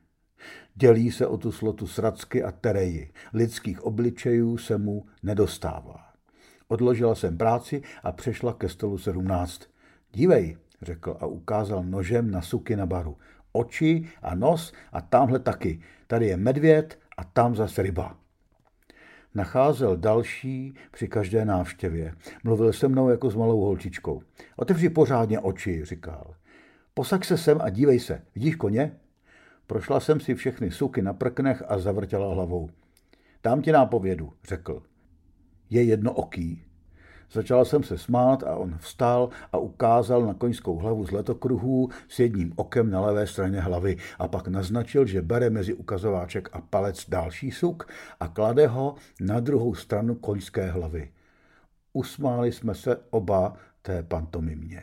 Dělí 0.74 1.12
se 1.12 1.26
o 1.26 1.36
tu 1.36 1.52
slotu 1.52 1.86
sracky 1.86 2.44
a 2.44 2.52
tereji. 2.52 3.12
Lidských 3.34 3.84
obličejů 3.84 4.58
se 4.58 4.78
mu 4.78 5.06
nedostává. 5.22 6.06
Odložila 6.68 7.14
jsem 7.14 7.36
práci 7.36 7.82
a 8.02 8.12
přešla 8.12 8.52
ke 8.52 8.68
stolu 8.68 8.98
17. 8.98 9.62
Dívej, 10.12 10.56
řekl 10.82 11.16
a 11.20 11.26
ukázal 11.26 11.84
nožem 11.84 12.30
na 12.30 12.42
suky 12.42 12.76
na 12.76 12.86
baru. 12.86 13.16
Oči 13.56 14.08
a 14.22 14.34
nos 14.34 14.72
a 14.92 15.00
tamhle 15.00 15.38
taky. 15.38 15.80
Tady 16.06 16.26
je 16.26 16.36
medvěd 16.36 16.98
a 17.16 17.24
tam 17.24 17.56
zase 17.56 17.82
ryba. 17.82 18.16
Nacházel 19.34 19.96
další 19.96 20.74
při 20.92 21.08
každé 21.08 21.44
návštěvě. 21.44 22.14
Mluvil 22.44 22.72
se 22.72 22.88
mnou 22.88 23.08
jako 23.08 23.30
s 23.30 23.34
malou 23.34 23.60
holčičkou. 23.60 24.22
Otevři 24.56 24.88
pořádně 24.88 25.40
oči, 25.40 25.84
říkal. 25.84 26.34
Posaď 26.94 27.24
se 27.24 27.38
sem 27.38 27.58
a 27.60 27.70
dívej 27.70 28.00
se. 28.00 28.22
Vidíš 28.34 28.56
koně? 28.56 28.96
Prošla 29.66 30.00
jsem 30.00 30.20
si 30.20 30.34
všechny 30.34 30.70
suky 30.70 31.02
na 31.02 31.12
prknech 31.12 31.62
a 31.68 31.78
zavrtěla 31.78 32.34
hlavou. 32.34 32.70
Dám 33.44 33.62
ti 33.62 33.72
nápovědu, 33.72 34.32
řekl. 34.44 34.82
Je 35.70 35.82
jedno 35.82 36.12
oký. 36.12 36.65
Začal 37.32 37.64
jsem 37.64 37.82
se 37.82 37.98
smát 37.98 38.42
a 38.42 38.56
on 38.56 38.78
vstal 38.78 39.28
a 39.52 39.58
ukázal 39.58 40.26
na 40.26 40.34
koňskou 40.34 40.76
hlavu 40.76 41.06
z 41.06 41.10
letokruhů 41.10 41.88
s 42.08 42.18
jedním 42.18 42.52
okem 42.56 42.90
na 42.90 43.00
levé 43.00 43.26
straně 43.26 43.60
hlavy 43.60 43.96
a 44.18 44.28
pak 44.28 44.48
naznačil, 44.48 45.06
že 45.06 45.22
bere 45.22 45.50
mezi 45.50 45.74
ukazováček 45.74 46.48
a 46.52 46.60
palec 46.60 47.04
další 47.08 47.50
suk 47.50 47.88
a 48.20 48.28
klade 48.28 48.66
ho 48.66 48.94
na 49.20 49.40
druhou 49.40 49.74
stranu 49.74 50.14
koňské 50.14 50.70
hlavy. 50.70 51.12
Usmáli 51.92 52.52
jsme 52.52 52.74
se 52.74 52.96
oba 53.10 53.56
té 53.82 54.02
pantomimě. 54.02 54.82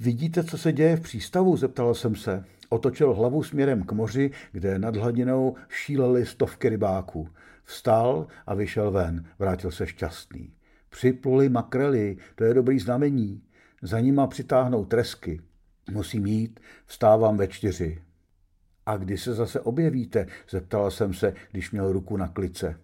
Vidíte, 0.00 0.44
co 0.44 0.58
se 0.58 0.72
děje 0.72 0.96
v 0.96 1.00
přístavu? 1.00 1.56
zeptal 1.56 1.94
jsem 1.94 2.16
se. 2.16 2.44
Otočil 2.68 3.14
hlavu 3.14 3.42
směrem 3.42 3.82
k 3.82 3.92
moři, 3.92 4.30
kde 4.52 4.78
nad 4.78 4.96
hladinou 4.96 5.56
šílely 5.68 6.26
stovky 6.26 6.68
rybáků. 6.68 7.28
Vstal 7.68 8.26
a 8.46 8.54
vyšel 8.54 8.90
ven. 8.90 9.24
Vrátil 9.38 9.70
se 9.70 9.86
šťastný. 9.86 10.52
Připluli 10.88 11.48
makrely, 11.48 12.16
to 12.34 12.44
je 12.44 12.54
dobrý 12.54 12.78
znamení. 12.78 13.42
Za 13.82 14.00
nima 14.00 14.26
přitáhnou 14.26 14.84
tresky. 14.84 15.40
Musím 15.90 16.26
jít, 16.26 16.60
vstávám 16.86 17.36
ve 17.36 17.48
čtyři. 17.48 18.02
A 18.86 18.96
kdy 18.96 19.18
se 19.18 19.34
zase 19.34 19.60
objevíte? 19.60 20.26
zeptala 20.50 20.90
jsem 20.90 21.14
se, 21.14 21.34
když 21.52 21.70
měl 21.70 21.92
ruku 21.92 22.16
na 22.16 22.28
klice. 22.28 22.80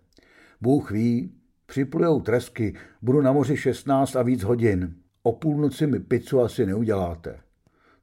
Bůh 0.60 0.90
ví, 0.90 1.34
připlujou 1.66 2.20
tresky, 2.20 2.74
budu 3.02 3.20
na 3.20 3.32
moři 3.32 3.56
16 3.56 4.16
a 4.16 4.22
víc 4.22 4.42
hodin. 4.42 4.94
O 5.22 5.32
půlnoci 5.32 5.86
mi 5.86 6.00
pizzu 6.00 6.40
asi 6.40 6.66
neuděláte. 6.66 7.40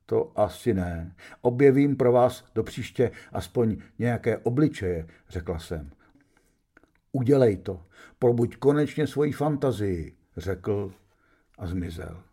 To 0.06 0.32
asi 0.36 0.74
ne. 0.74 1.16
Objevím 1.42 1.96
pro 1.96 2.12
vás 2.12 2.46
do 2.56 2.64
příště 2.64 3.12
aspoň 3.32 3.78
nějaké 4.00 4.38
obličeje, 4.38 5.08
řekla 5.30 5.60
jsem. 5.60 5.92
Udělej 7.12 7.58
to, 7.58 7.82
probuď 8.20 8.56
konečně 8.58 9.08
svoji 9.08 9.32
fantazii, 9.32 10.16
řekl 10.38 10.94
a 11.58 11.68
zmizel. 11.68 12.24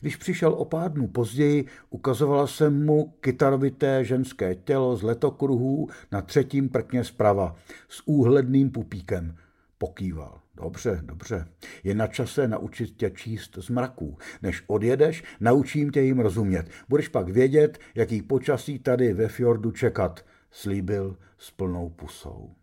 Když 0.00 0.16
přišel 0.16 0.52
o 0.52 0.64
pár 0.64 0.92
dnů 0.92 1.08
později, 1.08 1.66
ukazovala 1.90 2.46
se 2.46 2.70
mu 2.70 3.14
kytarovité 3.20 4.04
ženské 4.04 4.54
tělo 4.54 4.96
z 4.96 5.02
letokruhů 5.02 5.88
na 6.12 6.22
třetím 6.22 6.68
prkně 6.68 7.04
zprava 7.04 7.56
s 7.88 8.02
úhledným 8.06 8.70
pupíkem. 8.70 9.36
Pokýval. 9.78 10.40
Dobře, 10.54 11.00
dobře. 11.02 11.48
Je 11.84 11.94
na 11.94 12.06
čase 12.06 12.48
naučit 12.48 12.96
tě 12.96 13.10
číst 13.10 13.58
z 13.60 13.68
mraků. 13.68 14.18
Než 14.42 14.64
odjedeš, 14.66 15.24
naučím 15.40 15.90
tě 15.90 16.00
jim 16.00 16.20
rozumět. 16.20 16.70
Budeš 16.88 17.08
pak 17.08 17.28
vědět, 17.28 17.78
jaký 17.94 18.22
počasí 18.22 18.78
tady 18.78 19.12
ve 19.12 19.28
fjordu 19.28 19.70
čekat, 19.70 20.24
slíbil 20.50 21.16
s 21.38 21.50
plnou 21.50 21.90
pusou. 21.90 22.54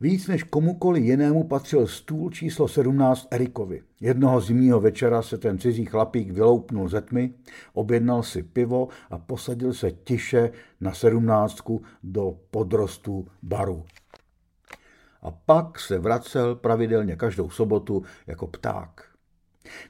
Víc 0.00 0.26
než 0.26 0.42
komukoli 0.42 1.00
jinému 1.00 1.44
patřil 1.44 1.86
stůl 1.86 2.30
číslo 2.30 2.68
17 2.68 3.28
Erikovi. 3.30 3.82
Jednoho 4.00 4.40
zimního 4.40 4.80
večera 4.80 5.22
se 5.22 5.38
ten 5.38 5.58
cizí 5.58 5.84
chlapík 5.84 6.30
vyloupnul 6.30 6.88
ze 6.88 7.00
tmy, 7.00 7.34
objednal 7.72 8.22
si 8.22 8.42
pivo 8.42 8.88
a 9.10 9.18
posadil 9.18 9.72
se 9.72 9.90
tiše 9.90 10.50
na 10.80 10.92
sedmnáctku 10.92 11.82
do 12.02 12.36
podrostu 12.50 13.26
baru 13.42 13.84
a 15.26 15.30
pak 15.30 15.80
se 15.80 15.98
vracel 15.98 16.54
pravidelně 16.54 17.16
každou 17.16 17.50
sobotu 17.50 18.02
jako 18.26 18.46
pták. 18.46 19.15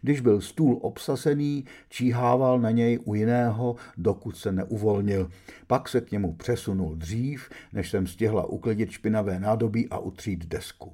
Když 0.02 0.20
byl 0.20 0.40
stůl 0.40 0.78
obsasený, 0.82 1.64
číhával 1.88 2.60
na 2.60 2.70
něj 2.70 2.98
u 3.04 3.14
jiného, 3.14 3.76
dokud 3.96 4.36
se 4.36 4.52
neuvolnil. 4.52 5.30
Pak 5.66 5.88
se 5.88 6.00
k 6.00 6.10
němu 6.10 6.34
přesunul 6.34 6.96
dřív, 6.96 7.50
než 7.72 7.90
jsem 7.90 8.06
stihla 8.06 8.46
uklidit 8.46 8.90
špinavé 8.90 9.40
nádobí 9.40 9.88
a 9.88 9.98
utřít 9.98 10.46
desku. 10.46 10.92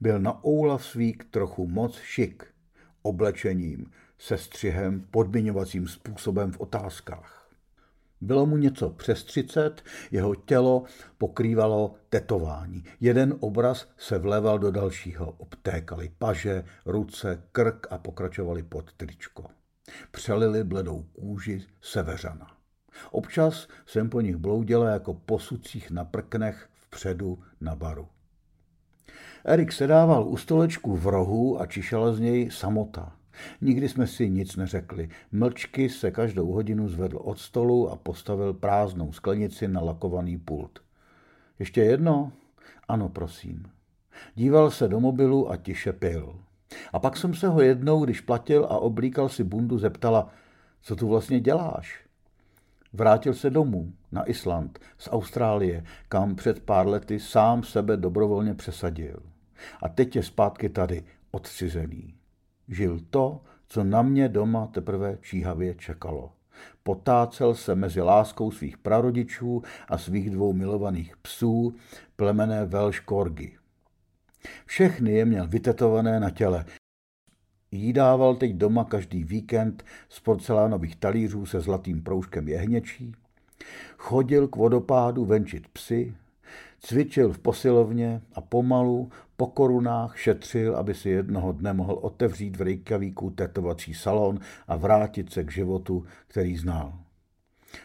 Byl 0.00 0.18
na 0.18 0.44
Oulafsvík 0.44 1.24
trochu 1.30 1.66
moc 1.66 1.98
šik, 1.98 2.44
oblečením, 3.02 3.86
se 4.18 4.38
střihem, 4.38 5.06
podmiňovacím 5.10 5.88
způsobem 5.88 6.52
v 6.52 6.60
otázkách. 6.60 7.45
Bylo 8.20 8.46
mu 8.46 8.56
něco 8.56 8.90
přes 8.90 9.24
třicet, 9.24 9.82
jeho 10.10 10.34
tělo 10.34 10.84
pokrývalo 11.18 11.94
tetování. 12.08 12.84
Jeden 13.00 13.34
obraz 13.40 13.88
se 13.96 14.18
vleval 14.18 14.58
do 14.58 14.70
dalšího. 14.70 15.34
Obtékali 15.38 16.10
paže, 16.18 16.64
ruce, 16.86 17.42
krk 17.52 17.86
a 17.90 17.98
pokračovali 17.98 18.62
pod 18.62 18.92
tričko. 18.92 19.44
Přelili 20.10 20.64
bledou 20.64 21.02
kůži 21.02 21.64
seveřana. 21.80 22.56
Občas 23.10 23.68
jsem 23.86 24.10
po 24.10 24.20
nich 24.20 24.36
bloudila 24.36 24.90
jako 24.90 25.14
po 25.14 25.38
sucích 25.38 25.90
na 25.90 26.04
prknech 26.04 26.68
vpředu 26.74 27.38
na 27.60 27.74
baru. 27.74 28.08
Erik 29.44 29.72
sedával 29.72 30.28
u 30.28 30.36
stolečku 30.36 30.96
v 30.96 31.06
rohu 31.06 31.60
a 31.60 31.66
čišela 31.66 32.12
z 32.12 32.20
něj 32.20 32.50
samota. 32.50 33.15
Nikdy 33.60 33.88
jsme 33.88 34.06
si 34.06 34.30
nic 34.30 34.56
neřekli. 34.56 35.08
Mlčky 35.32 35.88
se 35.88 36.10
každou 36.10 36.52
hodinu 36.52 36.88
zvedl 36.88 37.16
od 37.16 37.38
stolu 37.38 37.90
a 37.90 37.96
postavil 37.96 38.54
prázdnou 38.54 39.12
sklenici 39.12 39.68
na 39.68 39.80
lakovaný 39.80 40.38
pult. 40.38 40.78
Ještě 41.58 41.80
jedno? 41.80 42.32
Ano, 42.88 43.08
prosím. 43.08 43.62
Díval 44.34 44.70
se 44.70 44.88
do 44.88 45.00
mobilu 45.00 45.50
a 45.50 45.56
tiše 45.56 45.92
pil. 45.92 46.36
A 46.92 46.98
pak 46.98 47.16
jsem 47.16 47.34
se 47.34 47.48
ho 47.48 47.60
jednou, 47.60 48.04
když 48.04 48.20
platil 48.20 48.64
a 48.64 48.78
oblíkal 48.78 49.28
si 49.28 49.44
bundu, 49.44 49.78
zeptala, 49.78 50.28
co 50.82 50.96
tu 50.96 51.08
vlastně 51.08 51.40
děláš? 51.40 52.06
Vrátil 52.92 53.34
se 53.34 53.50
domů, 53.50 53.92
na 54.12 54.28
Island, 54.30 54.78
z 54.98 55.08
Austrálie, 55.12 55.84
kam 56.08 56.36
před 56.36 56.62
pár 56.62 56.88
lety 56.88 57.20
sám 57.20 57.62
sebe 57.62 57.96
dobrovolně 57.96 58.54
přesadil. 58.54 59.22
A 59.82 59.88
teď 59.88 60.16
je 60.16 60.22
zpátky 60.22 60.68
tady, 60.68 61.04
odcizený. 61.30 62.15
Žil 62.68 63.00
to, 63.10 63.40
co 63.68 63.84
na 63.84 64.02
mě 64.02 64.28
doma 64.28 64.66
teprve 64.66 65.18
číhavě 65.20 65.74
čekalo. 65.74 66.32
Potácel 66.82 67.54
se 67.54 67.74
mezi 67.74 68.00
láskou 68.00 68.50
svých 68.50 68.78
prarodičů 68.78 69.62
a 69.88 69.98
svých 69.98 70.30
dvou 70.30 70.52
milovaných 70.52 71.16
psů, 71.16 71.74
plemené 72.16 72.66
Welsh 72.66 73.04
Corgi. 73.08 73.56
Všechny 74.66 75.12
je 75.12 75.24
měl 75.24 75.48
vytetované 75.48 76.20
na 76.20 76.30
těle. 76.30 76.64
Jídával 77.70 78.34
teď 78.34 78.52
doma 78.52 78.84
každý 78.84 79.24
víkend 79.24 79.84
z 80.08 80.20
porcelánových 80.20 80.96
talířů 80.96 81.46
se 81.46 81.60
zlatým 81.60 82.02
proužkem 82.02 82.48
jehněčí. 82.48 83.12
Chodil 83.98 84.48
k 84.48 84.56
vodopádu 84.56 85.24
venčit 85.24 85.68
psy, 85.68 86.14
Cvičil 86.80 87.32
v 87.32 87.38
posilovně 87.38 88.22
a 88.34 88.40
pomalu 88.40 89.10
po 89.36 89.46
korunách 89.46 90.18
šetřil, 90.18 90.76
aby 90.76 90.94
si 90.94 91.08
jednoho 91.08 91.52
dne 91.52 91.72
mohl 91.72 91.92
otevřít 91.92 92.56
v 92.56 92.60
Reykjavíku 92.60 93.30
tetovací 93.30 93.94
salon 93.94 94.38
a 94.68 94.76
vrátit 94.76 95.32
se 95.32 95.44
k 95.44 95.52
životu, 95.52 96.04
který 96.26 96.56
znal. 96.56 96.98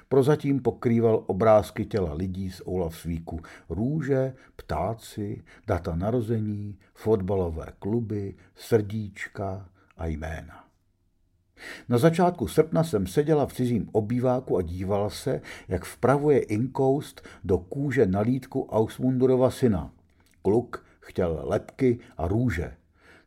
Prozatím 0.09 0.61
pokrýval 0.61 1.23
obrázky 1.27 1.85
těla 1.85 2.13
lidí 2.13 2.51
z 2.51 2.61
Olavsvíku, 2.65 3.39
růže, 3.69 4.33
ptáci, 4.55 5.43
data 5.67 5.95
narození, 5.95 6.77
fotbalové 6.93 7.73
kluby, 7.79 8.35
srdíčka 8.55 9.69
a 9.97 10.05
jména. 10.05 10.70
Na 11.89 11.97
začátku 11.97 12.47
srpna 12.47 12.83
jsem 12.83 13.07
seděla 13.07 13.45
v 13.45 13.53
cizím 13.53 13.89
obýváku 13.91 14.57
a 14.57 14.61
dívala 14.61 15.09
se, 15.09 15.41
jak 15.67 15.85
vpravuje 15.85 16.39
inkoust 16.39 17.21
do 17.43 17.57
kůže 17.57 18.05
nalítku 18.05 18.67
Ausmundurova 18.71 19.51
syna. 19.51 19.91
Kluk 20.41 20.85
chtěl 20.99 21.41
lepky 21.43 21.99
a 22.17 22.27
růže. 22.27 22.73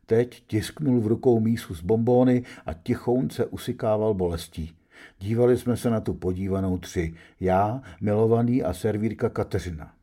Teď 0.05 0.43
tisknul 0.47 1.01
v 1.01 1.07
rukou 1.07 1.39
mísu 1.39 1.75
z 1.75 1.81
bombóny 1.81 2.43
a 2.65 2.73
tichounce 2.73 3.45
usykával 3.45 4.13
bolestí. 4.13 4.75
Dívali 5.19 5.57
jsme 5.57 5.77
se 5.77 5.89
na 5.89 5.99
tu 5.99 6.13
podívanou 6.13 6.77
tři. 6.77 7.13
Já, 7.39 7.81
milovaný 8.01 8.63
a 8.63 8.73
servírka 8.73 9.29
Kateřina. 9.29 9.93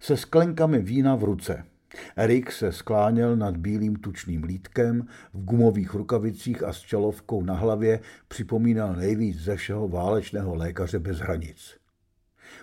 Se 0.00 0.16
sklenkami 0.16 0.78
vína 0.78 1.14
v 1.14 1.24
ruce. 1.24 1.64
Erik 2.16 2.52
se 2.52 2.72
skláněl 2.72 3.36
nad 3.36 3.56
bílým 3.56 3.96
tučným 3.96 4.44
lítkem, 4.44 5.06
v 5.34 5.44
gumových 5.44 5.94
rukavicích 5.94 6.62
a 6.62 6.72
s 6.72 6.80
čelovkou 6.80 7.42
na 7.42 7.54
hlavě 7.54 8.00
připomínal 8.28 8.96
nejvíc 8.96 9.38
ze 9.38 9.56
všeho 9.56 9.88
válečného 9.88 10.54
lékaře 10.54 10.98
bez 10.98 11.18
hranic. 11.18 11.76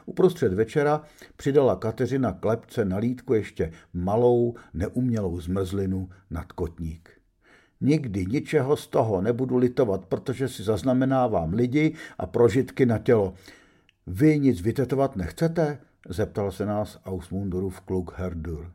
Uprostřed 0.06 0.54
večera 0.54 1.02
přidala 1.36 1.76
Kateřina 1.76 2.34
klepce 2.34 2.86
na 2.86 2.98
lítku 2.98 3.34
ještě 3.34 3.72
malou, 3.93 4.56
neumělou 4.74 5.39
zmrzlinu 5.39 6.10
nad 6.30 6.52
kotník. 6.52 7.10
Nikdy 7.82 8.26
ničeho 8.26 8.78
z 8.78 8.88
toho 8.88 9.22
nebudu 9.22 9.58
litovat, 9.58 10.06
protože 10.06 10.48
si 10.48 10.63
zaznamenávám 10.63 11.54
lidi 11.54 11.96
a 12.17 12.26
prožitky 12.26 12.86
na 12.86 12.98
tělo. 12.98 13.34
Vy 14.08 14.39
nic 14.39 14.62
vytetovat 14.62 15.15
nechcete? 15.15 15.80
zeptal 16.10 16.52
se 16.52 16.65
nás 16.65 17.00
Ausmundorův 17.06 17.82
kluk 17.82 18.13
Herdur. 18.17 18.72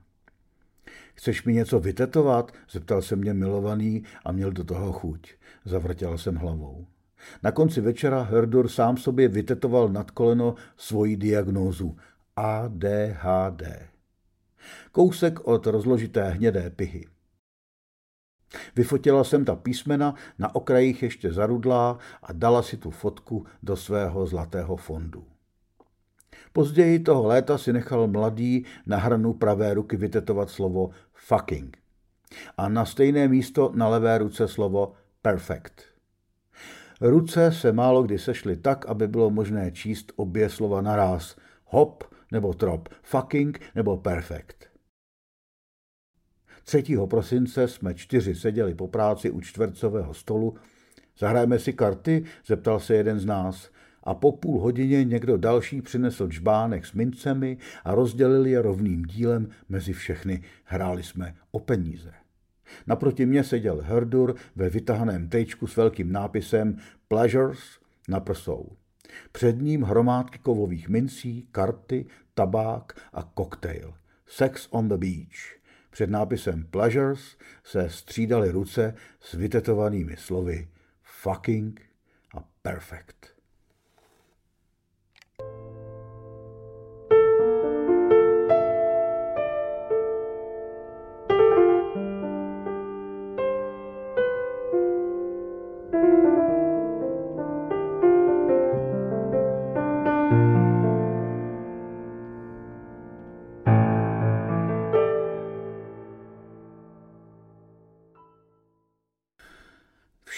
Chceš 1.18 1.44
mi 1.44 1.52
něco 1.52 1.80
vytetovat? 1.80 2.52
zeptal 2.70 3.02
se 3.02 3.16
mě 3.16 3.34
milovaný 3.34 4.02
a 4.24 4.32
měl 4.32 4.52
do 4.52 4.64
toho 4.64 4.92
chuť. 4.92 5.34
Zavrtěl 5.64 6.18
jsem 6.18 6.36
hlavou. 6.36 6.86
Na 7.42 7.52
konci 7.52 7.80
večera 7.80 8.22
Herdur 8.22 8.68
sám 8.68 8.96
sobě 8.96 9.28
vytetoval 9.28 9.88
nad 9.88 10.10
koleno 10.10 10.54
svoji 10.76 11.16
diagnózu 11.16 11.96
ADHD. 12.36 13.62
Kousek 14.92 15.40
od 15.40 15.66
rozložité 15.66 16.28
hnědé 16.28 16.70
pihy. 16.70 17.06
Vyfotila 18.76 19.24
jsem 19.24 19.44
ta 19.44 19.56
písmena, 19.56 20.14
na 20.38 20.54
okrajích 20.54 21.02
ještě 21.02 21.32
zarudlá 21.32 21.98
a 22.22 22.32
dala 22.32 22.62
si 22.62 22.76
tu 22.76 22.90
fotku 22.90 23.46
do 23.62 23.76
svého 23.76 24.26
zlatého 24.26 24.76
fondu. 24.76 25.26
Později 26.58 26.98
toho 26.98 27.26
léta 27.26 27.58
si 27.58 27.72
nechal 27.72 28.08
mladý 28.08 28.64
na 28.86 28.96
hranu 28.96 29.32
pravé 29.32 29.74
ruky 29.74 29.96
vytetovat 29.96 30.50
slovo 30.50 30.90
fucking 31.14 31.78
a 32.56 32.68
na 32.68 32.84
stejné 32.84 33.28
místo 33.28 33.72
na 33.74 33.88
levé 33.88 34.18
ruce 34.18 34.48
slovo 34.48 34.92
perfect. 35.22 35.82
Ruce 37.00 37.52
se 37.52 37.72
málo 37.72 38.02
kdy 38.02 38.18
sešly 38.18 38.56
tak, 38.56 38.86
aby 38.86 39.08
bylo 39.08 39.30
možné 39.30 39.72
číst 39.72 40.12
obě 40.16 40.50
slova 40.50 40.80
naraz. 40.80 41.36
Hop 41.64 42.04
nebo 42.32 42.54
trop, 42.54 42.88
fucking 43.02 43.60
nebo 43.74 43.96
perfect. 43.96 44.64
3. 46.64 46.84
prosince 47.10 47.68
jsme 47.68 47.94
čtyři 47.94 48.34
seděli 48.34 48.74
po 48.74 48.88
práci 48.88 49.30
u 49.30 49.40
čtvercového 49.40 50.14
stolu. 50.14 50.54
Zahrajeme 51.18 51.58
si 51.58 51.72
karty? 51.72 52.24
zeptal 52.46 52.80
se 52.80 52.94
jeden 52.94 53.20
z 53.20 53.26
nás. 53.26 53.70
A 54.08 54.14
po 54.14 54.32
půl 54.32 54.60
hodině 54.60 55.04
někdo 55.04 55.36
další 55.36 55.82
přinesl 55.82 56.28
čbánek 56.28 56.86
s 56.86 56.92
mincemi 56.92 57.56
a 57.84 57.94
rozdělil 57.94 58.46
je 58.46 58.62
rovným 58.62 59.02
dílem 59.02 59.48
mezi 59.68 59.92
všechny. 59.92 60.42
Hráli 60.64 61.02
jsme 61.02 61.34
o 61.50 61.60
peníze. 61.60 62.12
Naproti 62.86 63.26
mě 63.26 63.44
seděl 63.44 63.80
Herdur 63.82 64.34
ve 64.56 64.70
vytahaném 64.70 65.28
tejčku 65.28 65.66
s 65.66 65.76
velkým 65.76 66.12
nápisem 66.12 66.76
Pleasures 67.08 67.60
na 68.08 68.20
prsou. 68.20 68.76
Před 69.32 69.62
ním 69.62 69.82
hromádky 69.82 70.38
kovových 70.38 70.88
mincí, 70.88 71.48
karty, 71.50 72.06
tabák 72.34 72.92
a 73.12 73.22
koktejl. 73.22 73.94
Sex 74.26 74.68
on 74.70 74.88
the 74.88 74.96
beach. 74.96 75.58
Před 75.90 76.10
nápisem 76.10 76.66
Pleasures 76.70 77.36
se 77.64 77.90
střídaly 77.90 78.50
ruce 78.50 78.94
s 79.20 79.34
vytetovanými 79.34 80.16
slovy 80.16 80.68
fucking 81.02 81.80
a 82.34 82.44
perfect. 82.62 83.37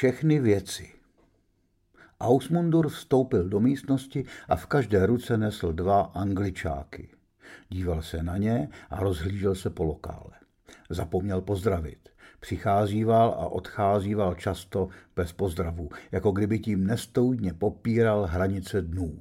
Všechny 0.00 0.40
věci. 0.40 0.92
Ausmundur 2.20 2.88
vstoupil 2.88 3.48
do 3.48 3.60
místnosti 3.60 4.24
a 4.48 4.56
v 4.56 4.66
každé 4.66 5.06
ruce 5.06 5.36
nesl 5.36 5.72
dva 5.72 6.00
angličáky. 6.00 7.08
Díval 7.68 8.02
se 8.02 8.22
na 8.22 8.36
ně 8.36 8.68
a 8.90 9.00
rozhlížel 9.00 9.54
se 9.54 9.70
po 9.70 9.84
lokále. 9.84 10.32
Zapomněl 10.90 11.40
pozdravit. 11.40 12.08
Přicházíval 12.40 13.28
a 13.30 13.48
odcházíval 13.48 14.34
často 14.34 14.88
bez 15.16 15.32
pozdravu, 15.32 15.90
jako 16.12 16.30
kdyby 16.30 16.58
tím 16.58 16.86
nestoudně 16.86 17.52
popíral 17.52 18.26
hranice 18.26 18.82
dnů 18.82 19.18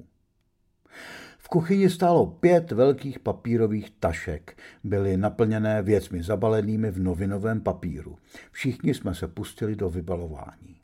kuchyni 1.48 1.90
stálo 1.90 2.26
pět 2.26 2.72
velkých 2.72 3.20
papírových 3.20 3.90
tašek. 4.00 4.58
Byly 4.84 5.18
naplněné 5.18 5.82
věcmi 5.82 6.24
zabalenými 6.24 6.92
v 6.92 7.00
novinovém 7.00 7.62
papíru. 7.62 8.18
Všichni 8.52 8.94
jsme 8.94 9.16
se 9.16 9.28
pustili 9.28 9.76
do 9.76 9.90
vybalování. 9.90 10.80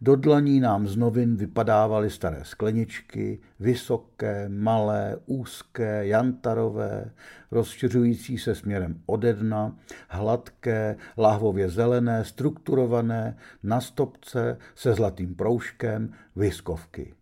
Do 0.00 0.16
dlaní 0.16 0.60
nám 0.60 0.86
z 0.86 0.96
novin 0.96 1.36
vypadávaly 1.36 2.10
staré 2.10 2.44
skleničky, 2.44 3.38
vysoké, 3.60 4.48
malé, 4.48 5.16
úzké, 5.26 6.06
jantarové, 6.06 7.10
rozšiřující 7.50 8.38
se 8.38 8.54
směrem 8.54 9.00
ode 9.06 9.32
dna, 9.32 9.76
hladké, 10.08 10.96
lahvově 11.16 11.68
zelené, 11.68 12.24
strukturované, 12.24 13.36
na 13.62 13.80
stopce 13.80 14.58
se 14.74 14.94
zlatým 14.94 15.34
proužkem, 15.34 16.12
viskovky. 16.36 17.14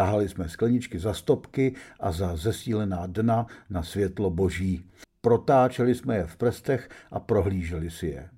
Tahali 0.00 0.28
jsme 0.28 0.48
skleničky 0.48 0.98
za 0.98 1.14
stopky 1.14 1.74
a 2.00 2.12
za 2.12 2.36
zesílená 2.36 3.06
dna 3.06 3.46
na 3.70 3.82
světlo 3.82 4.30
boží. 4.30 4.84
Protáčeli 5.20 5.94
jsme 5.94 6.16
je 6.16 6.26
v 6.26 6.36
prstech 6.36 6.88
a 7.10 7.20
prohlíželi 7.20 7.90
si 7.90 8.06
je. 8.06 8.28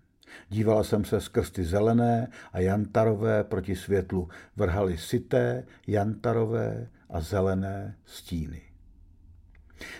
Díval 0.48 0.84
jsem 0.84 1.04
se 1.04 1.20
skrz 1.20 1.50
ty 1.50 1.64
zelené 1.64 2.28
a 2.52 2.60
jantarové 2.60 3.44
proti 3.44 3.76
světlu. 3.76 4.28
Vrhali 4.56 4.98
sité, 4.98 5.64
jantarové 5.86 6.88
a 7.10 7.20
zelené 7.20 7.96
stíny. 8.04 8.71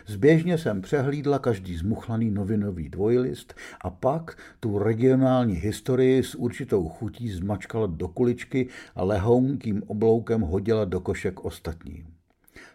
Zběžně 0.07 0.59
jsem 0.59 0.83
přehlídla 0.83 1.39
každý 1.39 1.77
zmuchlaný 1.77 2.31
novinový 2.31 2.89
dvojlist 2.89 3.55
a 3.81 3.91
pak 3.91 4.39
tu 4.61 4.79
regionální 4.79 5.55
historii 5.55 6.23
s 6.23 6.35
určitou 6.35 6.89
chutí 6.89 7.31
zmačkala 7.31 7.87
do 7.87 8.09
kuličky 8.09 8.69
a 8.95 9.05
lehounkým 9.05 9.83
obloukem 9.87 10.41
hodila 10.41 10.85
do 10.85 11.01
košek 11.01 11.45
ostatním. 11.45 12.07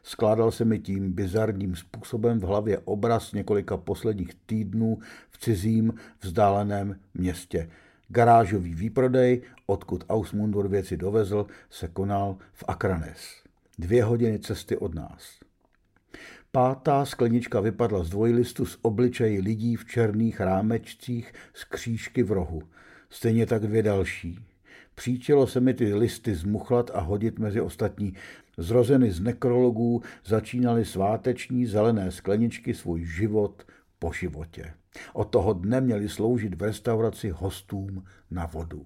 Skládal 0.04 0.52
se 0.52 0.65
mi 0.65 0.80
tím 0.80 1.13
bizarním 1.13 1.76
způsobem 1.76 2.39
v 2.39 2.43
hlavě 2.43 2.80
obraz 2.80 3.34
několika 3.34 3.78
posledních 3.78 4.36
týdnů 4.46 4.98
v 5.30 5.38
cizím 5.38 5.93
vzdáleném 6.22 7.00
městě. 7.13 7.70
Garážový 8.08 8.74
výprodej, 8.74 9.41
odkud 9.65 10.04
Ausmundur 10.10 10.67
věci 10.67 10.98
dovezl, 10.98 11.46
se 11.70 11.88
konal 11.88 12.38
v 12.54 12.63
Akranes. 12.67 13.43
Dvě 13.80 14.04
hodiny 14.04 14.39
cesty 14.39 14.78
od 14.78 14.96
nás. 14.96 15.47
Pátá 16.52 17.06
sklenička 17.06 17.60
vypadla 17.60 18.04
z 18.04 18.10
dvojlistu 18.10 18.66
s 18.66 18.80
obličeji 18.82 19.42
lidí 19.42 19.76
v 19.76 19.86
černých 19.86 20.40
rámečcích 20.40 21.34
s 21.54 21.64
křížky 21.64 22.24
v 22.24 22.32
rohu. 22.32 22.62
Stejně 23.10 23.46
tak 23.46 23.62
dvě 23.62 23.84
další. 23.84 24.40
Příčilo 24.96 25.48
se 25.48 25.60
mi 25.60 25.74
ty 25.74 25.94
listy 25.94 26.36
zmuchlat 26.36 26.92
a 26.94 27.00
hodit 27.00 27.40
mezi 27.40 27.62
ostatní. 27.62 28.14
Zrozeny 28.58 29.12
z 29.12 29.20
nekrologů 29.20 30.02
začínaly 30.26 30.86
sváteční 30.86 31.66
zelené 31.66 32.12
skleničky 32.12 32.74
svůj 32.74 33.06
život 33.06 33.64
po 34.00 34.14
životě. 34.14 34.74
Od 35.14 35.24
toho 35.24 35.54
dne 35.54 35.82
měli 35.82 36.10
sloužit 36.10 36.56
v 36.56 36.62
restauraci 36.62 37.30
hostům 37.30 38.04
na 38.32 38.46
vodu. 38.46 38.86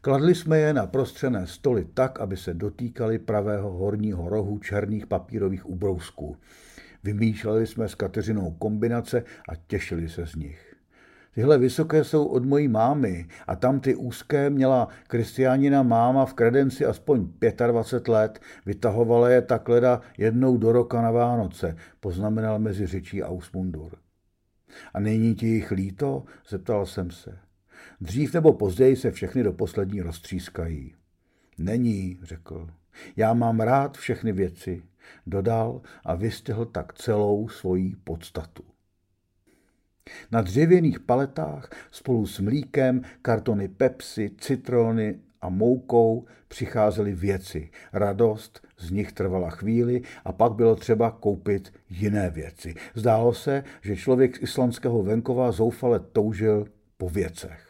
Kladli 0.00 0.34
jsme 0.34 0.58
je 0.58 0.72
na 0.72 0.86
prostřené 0.86 1.46
stoly 1.46 1.86
tak, 1.94 2.20
aby 2.20 2.36
se 2.36 2.54
dotýkali 2.54 3.18
pravého 3.18 3.70
horního 3.70 4.28
rohu 4.28 4.58
černých 4.58 5.06
papírových 5.06 5.68
ubrousků. 5.68 6.36
Vymýšleli 7.04 7.66
jsme 7.66 7.88
s 7.88 7.94
Kateřinou 7.94 8.50
kombinace 8.50 9.24
a 9.48 9.52
těšili 9.66 10.08
se 10.08 10.26
z 10.26 10.34
nich. 10.34 10.74
Tyhle 11.34 11.58
vysoké 11.58 12.04
jsou 12.04 12.26
od 12.26 12.44
mojí 12.44 12.68
mámy 12.68 13.26
a 13.46 13.56
tam 13.56 13.80
ty 13.80 13.94
úzké 13.94 14.50
měla 14.50 14.88
Kristiánina 15.06 15.82
máma 15.82 16.26
v 16.26 16.34
kredenci 16.34 16.84
aspoň 16.84 17.28
25 17.66 18.12
let, 18.12 18.40
vytahovala 18.66 19.30
je 19.30 19.42
takleda 19.42 20.00
jednou 20.18 20.56
do 20.56 20.72
roka 20.72 21.02
na 21.02 21.10
Vánoce, 21.10 21.76
poznamenal 22.00 22.58
mezi 22.58 22.86
řečí 22.86 23.22
Ausmundur. 23.22 23.92
A 24.94 25.00
není 25.00 25.34
ti 25.34 25.46
jich 25.46 25.70
líto? 25.70 26.24
zeptal 26.48 26.86
jsem 26.86 27.10
se. 27.10 27.47
Dřív 28.00 28.34
nebo 28.34 28.52
později 28.52 28.96
se 28.96 29.10
všechny 29.10 29.42
do 29.42 29.52
poslední 29.52 30.02
roztřískají. 30.02 30.94
Není, 31.58 32.18
řekl. 32.22 32.68
Já 33.16 33.34
mám 33.34 33.60
rád 33.60 33.96
všechny 33.96 34.32
věci, 34.32 34.82
dodal 35.26 35.80
a 36.04 36.14
vystihl 36.14 36.64
tak 36.64 36.94
celou 36.94 37.48
svoji 37.48 37.96
podstatu. 38.04 38.64
Na 40.32 40.40
dřevěných 40.40 41.00
paletách 41.00 41.70
spolu 41.90 42.26
s 42.26 42.40
mlíkem, 42.40 43.02
kartony 43.22 43.68
Pepsi, 43.68 44.30
citrony 44.38 45.18
a 45.40 45.48
moukou 45.48 46.26
přicházely 46.48 47.12
věci. 47.12 47.70
Radost 47.92 48.66
z 48.78 48.90
nich 48.90 49.12
trvala 49.12 49.50
chvíli 49.50 50.02
a 50.24 50.32
pak 50.32 50.52
bylo 50.52 50.76
třeba 50.76 51.10
koupit 51.10 51.72
jiné 51.90 52.30
věci. 52.30 52.74
Zdálo 52.94 53.34
se, 53.34 53.64
že 53.82 53.96
člověk 53.96 54.36
z 54.36 54.42
islandského 54.42 55.02
venkova 55.02 55.52
zoufale 55.52 56.00
toužil 56.00 56.66
po 56.96 57.08
věcech. 57.08 57.67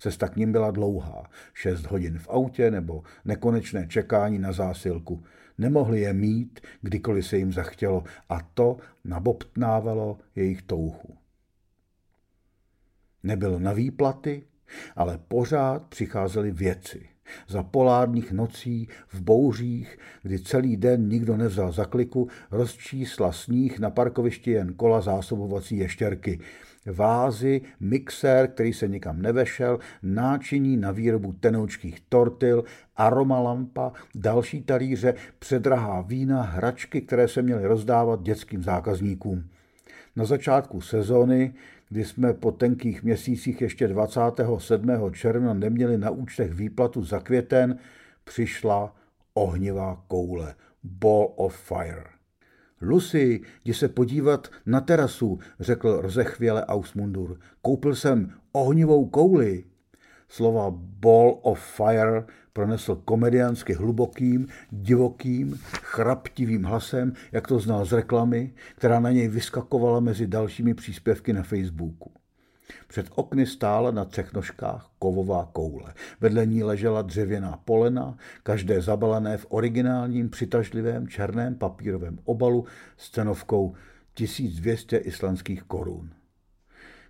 Cesta 0.00 0.28
k 0.28 0.36
ním 0.36 0.52
byla 0.52 0.70
dlouhá, 0.70 1.30
šest 1.54 1.86
hodin 1.86 2.18
v 2.18 2.28
autě 2.28 2.70
nebo 2.70 3.02
nekonečné 3.24 3.86
čekání 3.86 4.38
na 4.38 4.52
zásilku. 4.52 5.24
Nemohli 5.58 6.00
je 6.00 6.12
mít, 6.12 6.60
kdykoliv 6.82 7.26
se 7.26 7.38
jim 7.38 7.52
zachtělo 7.52 8.04
a 8.28 8.40
to 8.54 8.76
nabobtnávalo 9.04 10.18
jejich 10.36 10.62
touhu. 10.62 11.16
Nebylo 13.22 13.58
na 13.58 13.72
výplaty, 13.72 14.42
ale 14.96 15.18
pořád 15.28 15.86
přicházely 15.86 16.50
věci. 16.50 17.08
Za 17.48 17.62
polárních 17.62 18.32
nocí, 18.32 18.88
v 19.08 19.20
bouřích, 19.20 19.98
kdy 20.22 20.38
celý 20.38 20.76
den 20.76 21.08
nikdo 21.08 21.36
nevzal 21.36 21.72
za 21.72 21.84
kliku, 21.84 22.28
rozčísla 22.50 23.32
sníh 23.32 23.78
na 23.78 23.90
parkovišti 23.90 24.50
jen 24.50 24.74
kola 24.74 25.00
zásobovací 25.00 25.76
ještěrky. 25.76 26.40
Vázy, 26.86 27.60
mixér, 27.80 28.48
který 28.48 28.72
se 28.72 28.88
nikam 28.88 29.22
nevešel, 29.22 29.78
náčiní 30.02 30.76
na 30.76 30.90
výrobu 30.90 31.32
tenoučkých 31.32 32.00
tortil, 32.08 32.64
aromalampa, 32.96 33.92
další 34.14 34.62
talíře, 34.62 35.14
předrahá 35.38 36.00
vína, 36.00 36.42
hračky, 36.42 37.00
které 37.00 37.28
se 37.28 37.42
měly 37.42 37.66
rozdávat 37.66 38.22
dětským 38.22 38.62
zákazníkům. 38.62 39.44
Na 40.16 40.24
začátku 40.24 40.80
sezóny, 40.80 41.54
kdy 41.88 42.04
jsme 42.04 42.32
po 42.32 42.52
tenkých 42.52 43.02
měsících 43.02 43.60
ještě 43.60 43.88
27. 43.88 44.88
června 45.12 45.54
neměli 45.54 45.98
na 45.98 46.10
účtech 46.10 46.54
výplatu 46.54 47.04
za 47.04 47.20
květen, 47.20 47.78
přišla 48.24 48.94
ohnivá 49.34 50.04
koule. 50.08 50.54
Ball 50.82 51.32
of 51.36 51.56
fire. 51.56 52.19
Lucy, 52.82 53.40
jdi 53.64 53.74
se 53.74 53.88
podívat 53.88 54.48
na 54.66 54.80
terasu, 54.80 55.38
řekl 55.60 56.00
rozechvěle 56.00 56.66
Ausmundur. 56.66 57.40
Koupil 57.62 57.94
jsem 57.94 58.32
ohnivou 58.52 59.06
kouli. 59.06 59.64
Slova 60.28 60.70
ball 60.76 61.38
of 61.42 61.60
fire 61.60 62.24
pronesl 62.52 62.96
komediánsky 62.96 63.72
hlubokým, 63.72 64.46
divokým, 64.70 65.60
chraptivým 65.82 66.64
hlasem, 66.64 67.12
jak 67.32 67.46
to 67.46 67.58
znal 67.58 67.84
z 67.84 67.92
reklamy, 67.92 68.54
která 68.76 69.00
na 69.00 69.10
něj 69.10 69.28
vyskakovala 69.28 70.00
mezi 70.00 70.26
dalšími 70.26 70.74
příspěvky 70.74 71.32
na 71.32 71.42
Facebooku. 71.42 72.19
Před 72.88 73.06
okny 73.14 73.46
stála 73.46 73.90
na 73.90 74.04
třech 74.04 74.32
nožkách 74.32 74.90
kovová 74.98 75.48
koule. 75.52 75.94
Vedle 76.20 76.46
ní 76.46 76.62
ležela 76.62 77.02
dřevěná 77.02 77.60
polena, 77.64 78.16
každé 78.42 78.82
zabalené 78.82 79.36
v 79.36 79.46
originálním 79.48 80.30
přitažlivém 80.30 81.08
černém 81.08 81.54
papírovém 81.54 82.18
obalu 82.24 82.64
s 82.96 83.10
cenovkou 83.10 83.74
1200 84.14 84.96
islandských 84.96 85.62
korun. 85.62 86.10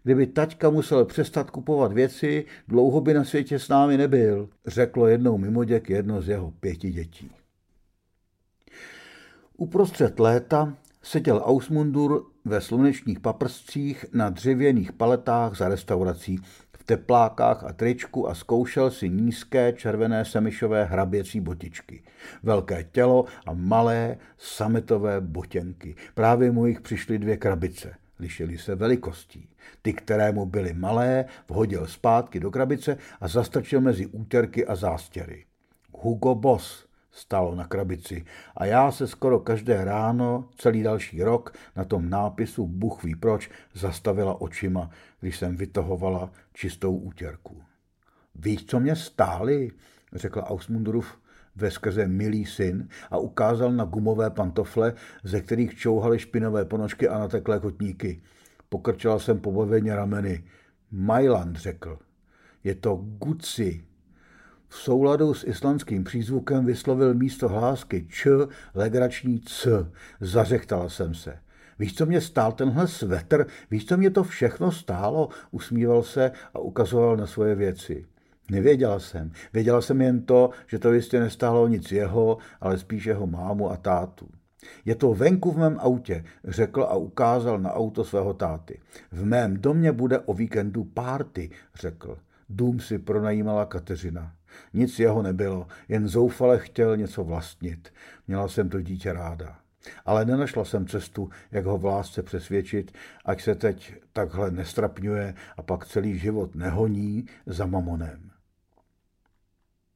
Kdyby 0.02 0.26
taťka 0.26 0.70
musel 0.70 1.04
přestat 1.04 1.50
kupovat 1.50 1.92
věci, 1.92 2.44
dlouho 2.68 3.00
by 3.00 3.14
na 3.14 3.24
světě 3.24 3.58
s 3.58 3.68
námi 3.68 3.96
nebyl, 3.96 4.48
řeklo 4.66 5.06
jednou 5.06 5.38
mimoděk 5.38 5.90
jedno 5.90 6.22
z 6.22 6.28
jeho 6.28 6.50
pěti 6.50 6.90
dětí. 6.90 7.30
Uprostřed 9.56 10.20
léta 10.20 10.76
seděl 11.02 11.42
Ausmundur 11.44 12.26
ve 12.44 12.60
slunečních 12.60 13.20
paprscích 13.20 14.04
na 14.12 14.30
dřevěných 14.30 14.92
paletách 14.92 15.56
za 15.56 15.68
restaurací, 15.68 16.38
v 16.72 16.84
teplákách 16.84 17.64
a 17.64 17.72
tričku 17.72 18.28
a 18.28 18.34
zkoušel 18.34 18.90
si 18.90 19.08
nízké 19.08 19.72
červené 19.72 20.24
semišové 20.24 20.84
hraběcí 20.84 21.40
botičky. 21.40 22.02
Velké 22.42 22.84
tělo 22.84 23.24
a 23.46 23.52
malé 23.52 24.16
sametové 24.38 25.20
botěnky. 25.20 25.94
Právě 26.14 26.50
mu 26.50 26.66
jich 26.66 26.80
přišly 26.80 27.18
dvě 27.18 27.36
krabice. 27.36 27.94
Lišily 28.18 28.58
se 28.58 28.74
velikostí. 28.74 29.48
Ty, 29.82 29.92
které 29.92 30.32
mu 30.32 30.46
byly 30.46 30.72
malé, 30.72 31.24
vhodil 31.48 31.86
zpátky 31.86 32.40
do 32.40 32.50
krabice 32.50 32.96
a 33.20 33.28
zastrčil 33.28 33.80
mezi 33.80 34.06
úterky 34.06 34.66
a 34.66 34.74
zástěry. 34.74 35.44
Hugo 35.92 36.34
Boss 36.34 36.89
stalo 37.12 37.54
na 37.54 37.64
krabici 37.64 38.24
a 38.56 38.64
já 38.64 38.92
se 38.92 39.06
skoro 39.06 39.40
každé 39.40 39.84
ráno, 39.84 40.48
celý 40.56 40.82
další 40.82 41.22
rok, 41.22 41.54
na 41.76 41.84
tom 41.84 42.10
nápisu 42.10 42.66
Bůh 42.66 43.04
ví 43.04 43.14
proč, 43.14 43.50
zastavila 43.74 44.40
očima, 44.40 44.90
když 45.20 45.36
jsem 45.36 45.56
vytahovala 45.56 46.30
čistou 46.52 46.96
útěrku. 46.96 47.62
Víš, 48.34 48.64
co 48.66 48.80
mě 48.80 48.96
stály? 48.96 49.70
řekl 50.12 50.42
Ausmundruf 50.46 51.18
ve 51.56 51.70
skrze 51.70 52.08
milý 52.08 52.46
syn 52.46 52.88
a 53.10 53.18
ukázal 53.18 53.72
na 53.72 53.84
gumové 53.84 54.30
pantofle, 54.30 54.94
ze 55.24 55.40
kterých 55.40 55.74
čouhaly 55.74 56.18
špinavé 56.18 56.64
ponožky 56.64 57.08
a 57.08 57.18
nateklé 57.18 57.60
kotníky. 57.60 58.22
Pokrčila 58.68 59.18
jsem 59.18 59.40
pobaveně 59.40 59.96
rameny. 59.96 60.44
Mailand 60.90 61.56
řekl. 61.56 61.98
Je 62.64 62.74
to 62.74 62.96
Gucci. 62.96 63.84
V 64.72 64.76
souladu 64.76 65.34
s 65.34 65.46
islandským 65.46 66.04
přízvukem 66.04 66.66
vyslovil 66.66 67.14
místo 67.14 67.48
hlásky 67.48 68.06
č 68.10 68.30
legrační 68.74 69.40
c. 69.40 69.86
Zařechtala 70.20 70.88
jsem 70.88 71.14
se. 71.14 71.38
Víš, 71.78 71.94
co 71.94 72.06
mě 72.06 72.20
stál 72.20 72.52
tenhle 72.52 72.88
svetr? 72.88 73.46
Víš, 73.70 73.86
co 73.86 73.96
mě 73.96 74.10
to 74.10 74.24
všechno 74.24 74.72
stálo? 74.72 75.28
Usmíval 75.50 76.02
se 76.02 76.32
a 76.54 76.58
ukazoval 76.58 77.16
na 77.16 77.26
svoje 77.26 77.54
věci. 77.54 78.06
Nevěděla 78.50 78.98
jsem. 78.98 79.32
Věděla 79.52 79.80
jsem 79.80 80.00
jen 80.00 80.22
to, 80.22 80.50
že 80.66 80.78
to 80.78 80.92
jistě 80.92 81.20
nestálo 81.20 81.68
nic 81.68 81.92
jeho, 81.92 82.38
ale 82.60 82.78
spíš 82.78 83.06
jeho 83.06 83.26
mámu 83.26 83.70
a 83.70 83.76
tátu. 83.76 84.28
Je 84.84 84.94
to 84.94 85.14
venku 85.14 85.52
v 85.52 85.58
mém 85.58 85.76
autě, 85.80 86.24
řekl 86.44 86.82
a 86.82 86.94
ukázal 86.94 87.58
na 87.58 87.72
auto 87.72 88.04
svého 88.04 88.34
táty. 88.34 88.80
V 89.12 89.24
mém 89.24 89.56
domě 89.56 89.92
bude 89.92 90.18
o 90.18 90.34
víkendu 90.34 90.84
párty, 90.84 91.50
řekl. 91.74 92.18
Dům 92.48 92.80
si 92.80 92.98
pronajímala 92.98 93.66
Kateřina. 93.66 94.32
Nic 94.72 94.98
jeho 94.98 95.22
nebylo, 95.22 95.66
jen 95.88 96.08
zoufale 96.08 96.58
chtěl 96.58 96.96
něco 96.96 97.24
vlastnit. 97.24 97.92
Měla 98.28 98.48
jsem 98.48 98.68
to 98.68 98.80
dítě 98.80 99.12
ráda. 99.12 99.58
Ale 100.04 100.24
nenašla 100.24 100.64
jsem 100.64 100.86
cestu, 100.86 101.30
jak 101.52 101.64
ho 101.64 101.78
v 101.78 101.84
lásce 101.84 102.22
přesvědčit, 102.22 102.92
ať 103.24 103.42
se 103.42 103.54
teď 103.54 103.94
takhle 104.12 104.50
nestrapňuje 104.50 105.34
a 105.56 105.62
pak 105.62 105.86
celý 105.86 106.18
život 106.18 106.54
nehoní 106.54 107.26
za 107.46 107.66
mamonem. 107.66 108.29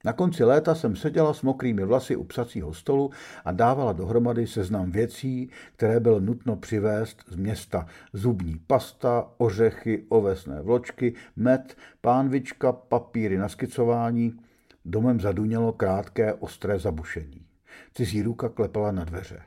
Na 0.04 0.12
konci 0.12 0.44
léta 0.44 0.74
jsem 0.74 0.96
seděla 0.96 1.34
s 1.34 1.42
mokrými 1.42 1.84
vlasy 1.84 2.16
u 2.16 2.24
psacího 2.24 2.74
stolu 2.74 3.10
a 3.44 3.52
dávala 3.52 3.92
dohromady 3.92 4.46
seznam 4.46 4.90
věcí, 4.90 5.50
které 5.76 6.00
bylo 6.00 6.20
nutno 6.20 6.56
přivést 6.56 7.24
z 7.28 7.36
města. 7.36 7.86
Zubní 8.12 8.60
pasta, 8.66 9.28
ořechy, 9.36 10.04
ovesné 10.08 10.62
vločky, 10.62 11.14
med, 11.36 11.76
pánvička, 12.00 12.72
papíry 12.72 13.38
na 13.38 13.48
skicování. 13.48 14.40
Domem 14.84 15.20
zadunělo 15.20 15.72
krátké, 15.72 16.34
ostré 16.34 16.78
zabušení. 16.78 17.46
Cizí 17.94 18.22
ruka 18.22 18.48
klepala 18.48 18.92
na 18.92 19.04
dveře. 19.04 19.40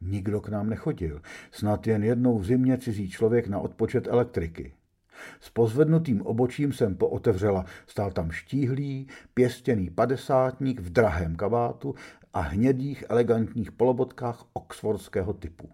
Nikdo 0.00 0.40
k 0.40 0.48
nám 0.48 0.70
nechodil. 0.70 1.22
Snad 1.50 1.86
jen 1.86 2.04
jednou 2.04 2.38
v 2.38 2.44
zimě 2.44 2.78
cizí 2.78 3.10
člověk 3.10 3.48
na 3.48 3.58
odpočet 3.58 4.06
elektriky. 4.06 4.72
S 5.40 5.50
pozvednutým 5.50 6.22
obočím 6.22 6.72
jsem 6.72 6.96
pootevřela. 6.96 7.64
Stál 7.86 8.10
tam 8.10 8.30
štíhlý, 8.30 9.08
pěstěný 9.34 9.90
padesátník 9.90 10.80
v 10.80 10.90
drahém 10.90 11.36
kabátu 11.36 11.94
a 12.34 12.40
hnědých 12.40 13.04
elegantních 13.08 13.72
polobotkách 13.72 14.44
oxfordského 14.52 15.32
typu. 15.32 15.70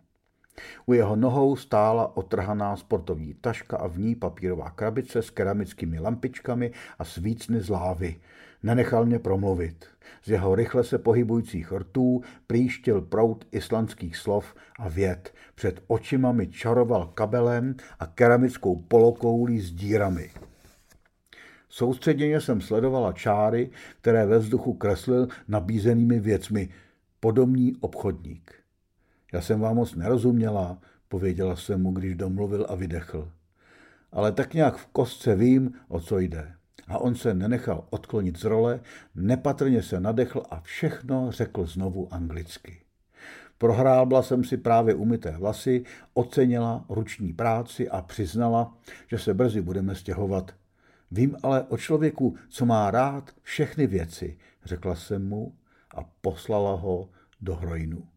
U 0.87 0.93
jeho 0.93 1.17
nohou 1.17 1.57
stála 1.57 2.17
otrhaná 2.17 2.77
sportovní 2.77 3.35
taška 3.35 3.77
a 3.77 3.87
v 3.87 3.99
ní 3.99 4.15
papírová 4.15 4.71
krabice 4.71 5.23
s 5.23 5.31
keramickými 5.31 5.99
lampičkami 5.99 6.73
a 6.99 7.05
svícny 7.05 7.61
z 7.61 7.69
lávy. 7.69 8.17
Nenechal 8.63 9.07
mě 9.07 9.19
promluvit. 9.19 9.87
Z 10.25 10.31
jeho 10.31 10.55
rychle 10.55 10.85
se 10.85 10.99
pohybujících 10.99 11.73
rtů 11.73 12.23
příštil 12.47 13.01
prout 13.01 13.45
islandských 13.53 14.17
slov 14.17 14.55
a 14.79 14.89
věd. 14.89 15.35
Před 15.55 15.83
očima 15.87 16.33
mi 16.33 16.47
čaroval 16.47 17.07
kabelem 17.07 17.75
a 17.99 18.07
keramickou 18.07 18.77
polokoulí 18.77 19.61
s 19.61 19.73
dírami. 19.73 20.31
Soustředěně 21.69 22.41
jsem 22.41 22.61
sledovala 22.61 23.13
čáry, 23.13 23.71
které 24.01 24.27
ve 24.27 24.39
vzduchu 24.39 24.73
kreslil 24.75 25.29
nabízenými 25.49 26.21
věcmi. 26.21 26.69
Podomní 27.21 27.77
obchodník. 27.81 28.55
Já 29.33 29.41
jsem 29.41 29.61
vám 29.61 29.77
moc 29.77 29.95
nerozuměla, 29.95 30.79
pověděla 31.09 31.57
jsem 31.57 31.83
mu, 31.83 31.93
když 31.93 32.15
domluvil 32.15 32.67
a 32.69 32.75
vydechl. 32.75 33.33
Ale 34.13 34.33
tak 34.33 34.55
nějak 34.55 34.77
v 34.77 34.87
kostce 34.87 35.35
vím, 35.35 35.73
o 35.89 36.01
co 36.01 36.19
jde. 36.19 36.60
A 36.91 36.99
on 36.99 37.15
se 37.15 37.35
nenechal 37.35 37.85
odklonit 37.91 38.39
z 38.39 38.45
role, 38.45 38.81
nepatrně 39.15 39.83
se 39.83 40.01
nadechl 40.01 40.43
a 40.51 40.61
všechno 40.61 41.33
řekl 41.33 41.67
znovu 41.67 42.15
anglicky. 42.15 42.81
Prohrábla 43.59 44.23
jsem 44.23 44.45
si 44.45 44.57
právě 44.57 44.95
umyté 44.95 45.31
vlasy, 45.31 45.85
ocenila 46.15 46.85
ruční 46.89 47.33
práci 47.33 47.89
a 47.89 48.03
přiznala, 48.03 48.77
že 49.07 49.19
se 49.19 49.35
brzy 49.35 49.61
budeme 49.61 49.95
stěhovat. 49.95 50.55
Vím 51.11 51.37
ale 51.43 51.63
o 51.63 51.77
člověku, 51.77 52.37
co 52.49 52.67
má 52.67 52.91
rád 52.91 53.31
všechny 53.43 53.87
věci, 53.87 54.39
řekla 54.65 54.95
jsem 54.95 55.29
mu 55.29 55.55
a 55.95 56.05
poslala 56.21 56.75
ho 56.75 57.09
do 57.41 57.57
hrojnu. 57.57 58.10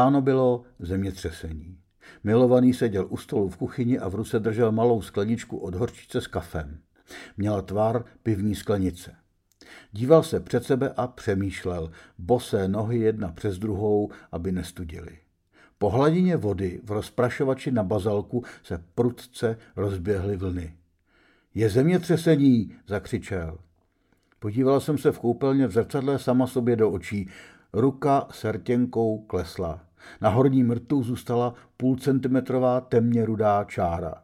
Ráno 0.00 0.22
bylo 0.22 0.62
zemětřesení. 0.78 1.78
Milovaný 2.24 2.74
seděl 2.74 3.06
u 3.08 3.16
stolu 3.16 3.48
v 3.48 3.56
kuchyni 3.56 3.98
a 3.98 4.08
v 4.08 4.14
ruce 4.14 4.40
držel 4.40 4.72
malou 4.72 5.02
skleničku 5.02 5.56
od 5.58 5.74
horčice 5.74 6.20
s 6.20 6.26
kafem. 6.26 6.78
Měla 7.36 7.62
tvar 7.62 8.04
pivní 8.22 8.54
sklenice. 8.54 9.14
Díval 9.92 10.22
se 10.22 10.40
před 10.40 10.64
sebe 10.64 10.92
a 10.96 11.06
přemýšlel, 11.06 11.90
bosé 12.18 12.68
nohy 12.68 12.98
jedna 12.98 13.32
přes 13.32 13.58
druhou, 13.58 14.10
aby 14.32 14.52
nestudili. 14.52 15.18
Po 15.78 15.90
hladině 15.90 16.36
vody 16.36 16.80
v 16.84 16.90
rozprašovači 16.90 17.70
na 17.70 17.82
bazalku 17.82 18.44
se 18.62 18.84
prudce 18.94 19.56
rozběhly 19.76 20.36
vlny. 20.36 20.74
Je 21.54 21.70
zemětřesení, 21.70 22.74
zakřičel. 22.86 23.58
Podívala 24.38 24.80
jsem 24.80 24.98
se 24.98 25.12
v 25.12 25.18
koupelně 25.18 25.66
v 25.66 25.72
zrcadle 25.72 26.18
sama 26.18 26.46
sobě 26.46 26.76
do 26.76 26.90
očí. 26.90 27.28
Ruka 27.72 28.28
sertěnkou 28.30 29.18
klesla. 29.18 29.89
Na 30.20 30.28
horním 30.28 30.70
rtu 30.70 31.02
zůstala 31.02 31.54
půlcentimetrová 31.76 32.80
temně 32.80 33.24
rudá 33.24 33.64
čára. 33.64 34.14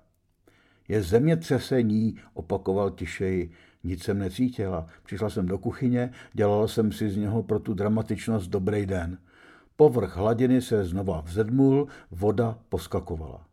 Je 0.89 1.03
zemětřesení, 1.03 2.17
opakoval 2.35 2.91
tišeji. 2.91 3.51
Nic 3.85 4.05
jsem 4.05 4.19
necítila. 4.19 4.87
Přišla 5.05 5.31
jsem 5.31 5.47
do 5.47 5.59
kuchyně, 5.59 6.11
dělala 6.33 6.69
jsem 6.69 6.93
si 6.93 7.11
z 7.11 7.17
něho 7.17 7.43
pro 7.43 7.59
tu 7.59 7.75
dramatičnost 7.75 8.51
dobrý 8.51 8.87
den. 8.87 9.19
Povrch 9.77 10.17
hladiny 10.17 10.63
se 10.63 10.85
znova 10.85 11.21
vzedmul, 11.21 11.89
voda 12.11 12.59
poskakovala. 12.69 13.47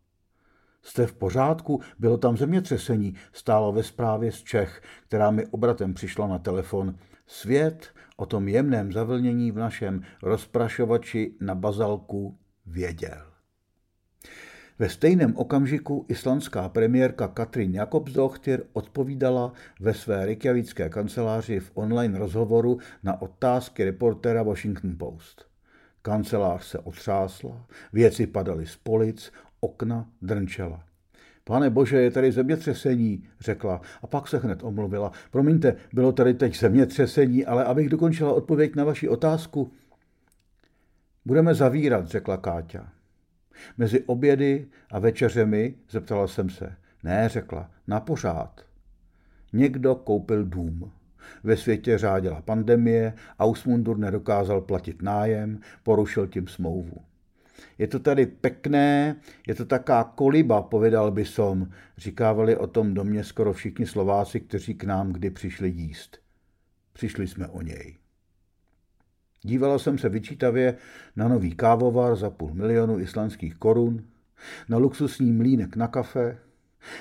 Jste 0.81 1.07
v 1.07 1.13
pořádku? 1.13 1.81
Bylo 1.99 2.17
tam 2.17 2.37
zemětřesení, 2.37 3.15
stálo 3.33 3.71
ve 3.71 3.83
zprávě 3.83 4.31
z 4.31 4.43
Čech, 4.43 4.81
která 5.07 5.31
mi 5.31 5.45
obratem 5.45 5.93
přišla 5.93 6.27
na 6.27 6.39
telefon. 6.39 6.95
Svět 7.27 7.87
o 8.17 8.25
tom 8.25 8.47
jemném 8.47 8.91
zavlnění 8.91 9.51
v 9.51 9.57
našem 9.57 10.01
rozprašovači 10.21 11.35
na 11.41 11.55
bazalku 11.55 12.37
věděl. 12.65 13.33
Ve 14.79 14.89
stejném 14.89 15.37
okamžiku 15.37 16.05
islandská 16.09 16.69
premiérka 16.69 17.27
Katrin 17.27 17.73
Jakobsdochtir 17.73 18.63
odpovídala 18.73 19.53
ve 19.79 19.93
své 19.93 20.25
reykjavické 20.25 20.89
kanceláři 20.89 21.59
v 21.59 21.71
online 21.73 22.19
rozhovoru 22.19 22.77
na 23.03 23.21
otázky 23.21 23.83
reportéra 23.83 24.43
Washington 24.43 24.97
Post. 24.97 25.45
Kancelář 26.01 26.65
se 26.65 26.79
otřásla, 26.79 27.67
věci 27.93 28.27
padaly 28.27 28.65
z 28.65 28.75
polic, 28.77 29.31
okna 29.59 30.09
drnčela. 30.21 30.83
Pane 31.43 31.69
bože, 31.69 31.97
je 31.97 32.11
tady 32.11 32.31
zemětřesení, 32.31 33.23
řekla 33.39 33.81
a 34.01 34.07
pak 34.07 34.27
se 34.27 34.37
hned 34.37 34.63
omluvila. 34.63 35.11
Promiňte, 35.31 35.75
bylo 35.93 36.11
tady 36.11 36.33
teď 36.33 36.59
zemětřesení, 36.59 37.45
ale 37.45 37.65
abych 37.65 37.89
dokončila 37.89 38.33
odpověď 38.33 38.75
na 38.75 38.83
vaši 38.83 39.09
otázku. 39.09 39.71
Budeme 41.25 41.55
zavírat, 41.55 42.07
řekla 42.07 42.37
Káťa. 42.37 42.89
Mezi 43.77 44.03
obědy 44.03 44.67
a 44.91 44.99
večeřemi, 44.99 45.75
zeptala 45.89 46.27
jsem 46.27 46.49
se. 46.49 46.75
Ne, 47.03 47.29
řekla, 47.29 47.71
na 47.87 47.99
pořád. 47.99 48.61
Někdo 49.53 49.95
koupil 49.95 50.45
dům. 50.45 50.91
Ve 51.43 51.57
světě 51.57 51.97
řádila 51.97 52.41
pandemie, 52.41 53.13
Ausmundur 53.39 53.97
nedokázal 53.97 54.61
platit 54.61 55.01
nájem, 55.01 55.59
porušil 55.83 56.27
tím 56.27 56.47
smlouvu. 56.47 56.97
Je 57.77 57.87
to 57.87 57.99
tady 57.99 58.25
pekné, 58.25 59.15
je 59.47 59.55
to 59.55 59.65
taká 59.65 60.03
koliba, 60.03 60.61
povedal 60.61 61.11
by 61.11 61.25
som. 61.25 61.69
Říkávali 61.97 62.57
o 62.57 62.67
tom 62.67 62.93
domě 62.93 63.23
skoro 63.23 63.53
všichni 63.53 63.85
Slováci, 63.85 64.39
kteří 64.39 64.75
k 64.75 64.83
nám 64.83 65.13
kdy 65.13 65.29
přišli 65.29 65.69
jíst. 65.69 66.17
Přišli 66.93 67.27
jsme 67.27 67.47
o 67.47 67.61
něj. 67.61 67.97
Dívala 69.41 69.79
jsem 69.79 69.97
se 69.97 70.09
vyčítavě 70.09 70.77
na 71.15 71.27
nový 71.27 71.55
kávovar 71.55 72.15
za 72.15 72.29
půl 72.29 72.53
milionu 72.53 72.99
islandských 72.99 73.55
korun, 73.55 74.03
na 74.69 74.77
luxusní 74.77 75.31
mlínek 75.31 75.75
na 75.75 75.87
kafe, 75.87 76.37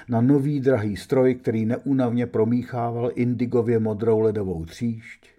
na 0.08 0.20
nový 0.20 0.60
drahý 0.60 0.96
stroj, 0.96 1.34
který 1.34 1.66
neúnavně 1.66 2.26
promíchával 2.26 3.10
indigově 3.14 3.78
modrou 3.78 4.20
ledovou 4.20 4.64
tříšť, 4.64 5.31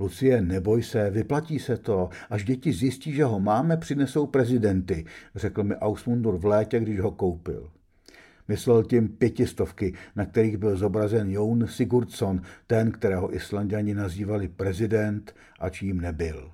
Lucie, 0.00 0.42
neboj 0.42 0.82
se, 0.82 1.10
vyplatí 1.10 1.58
se 1.58 1.76
to. 1.76 2.08
Až 2.30 2.44
děti 2.44 2.72
zjistí, 2.72 3.12
že 3.12 3.24
ho 3.24 3.40
máme, 3.40 3.76
přinesou 3.76 4.26
prezidenty, 4.26 5.04
řekl 5.34 5.64
mi 5.64 5.76
Ausmundur 5.76 6.36
v 6.36 6.44
létě, 6.44 6.80
když 6.80 7.00
ho 7.00 7.10
koupil. 7.10 7.70
Myslel 8.48 8.84
tím 8.84 9.08
pětistovky, 9.08 9.94
na 10.16 10.26
kterých 10.26 10.56
byl 10.56 10.76
zobrazen 10.76 11.30
Jon 11.30 11.66
Sigurdsson, 11.66 12.42
ten, 12.66 12.92
kterého 12.92 13.34
Islandiani 13.34 13.94
nazývali 13.94 14.48
prezident 14.48 15.34
a 15.58 15.68
čím 15.68 16.00
nebyl. 16.00 16.50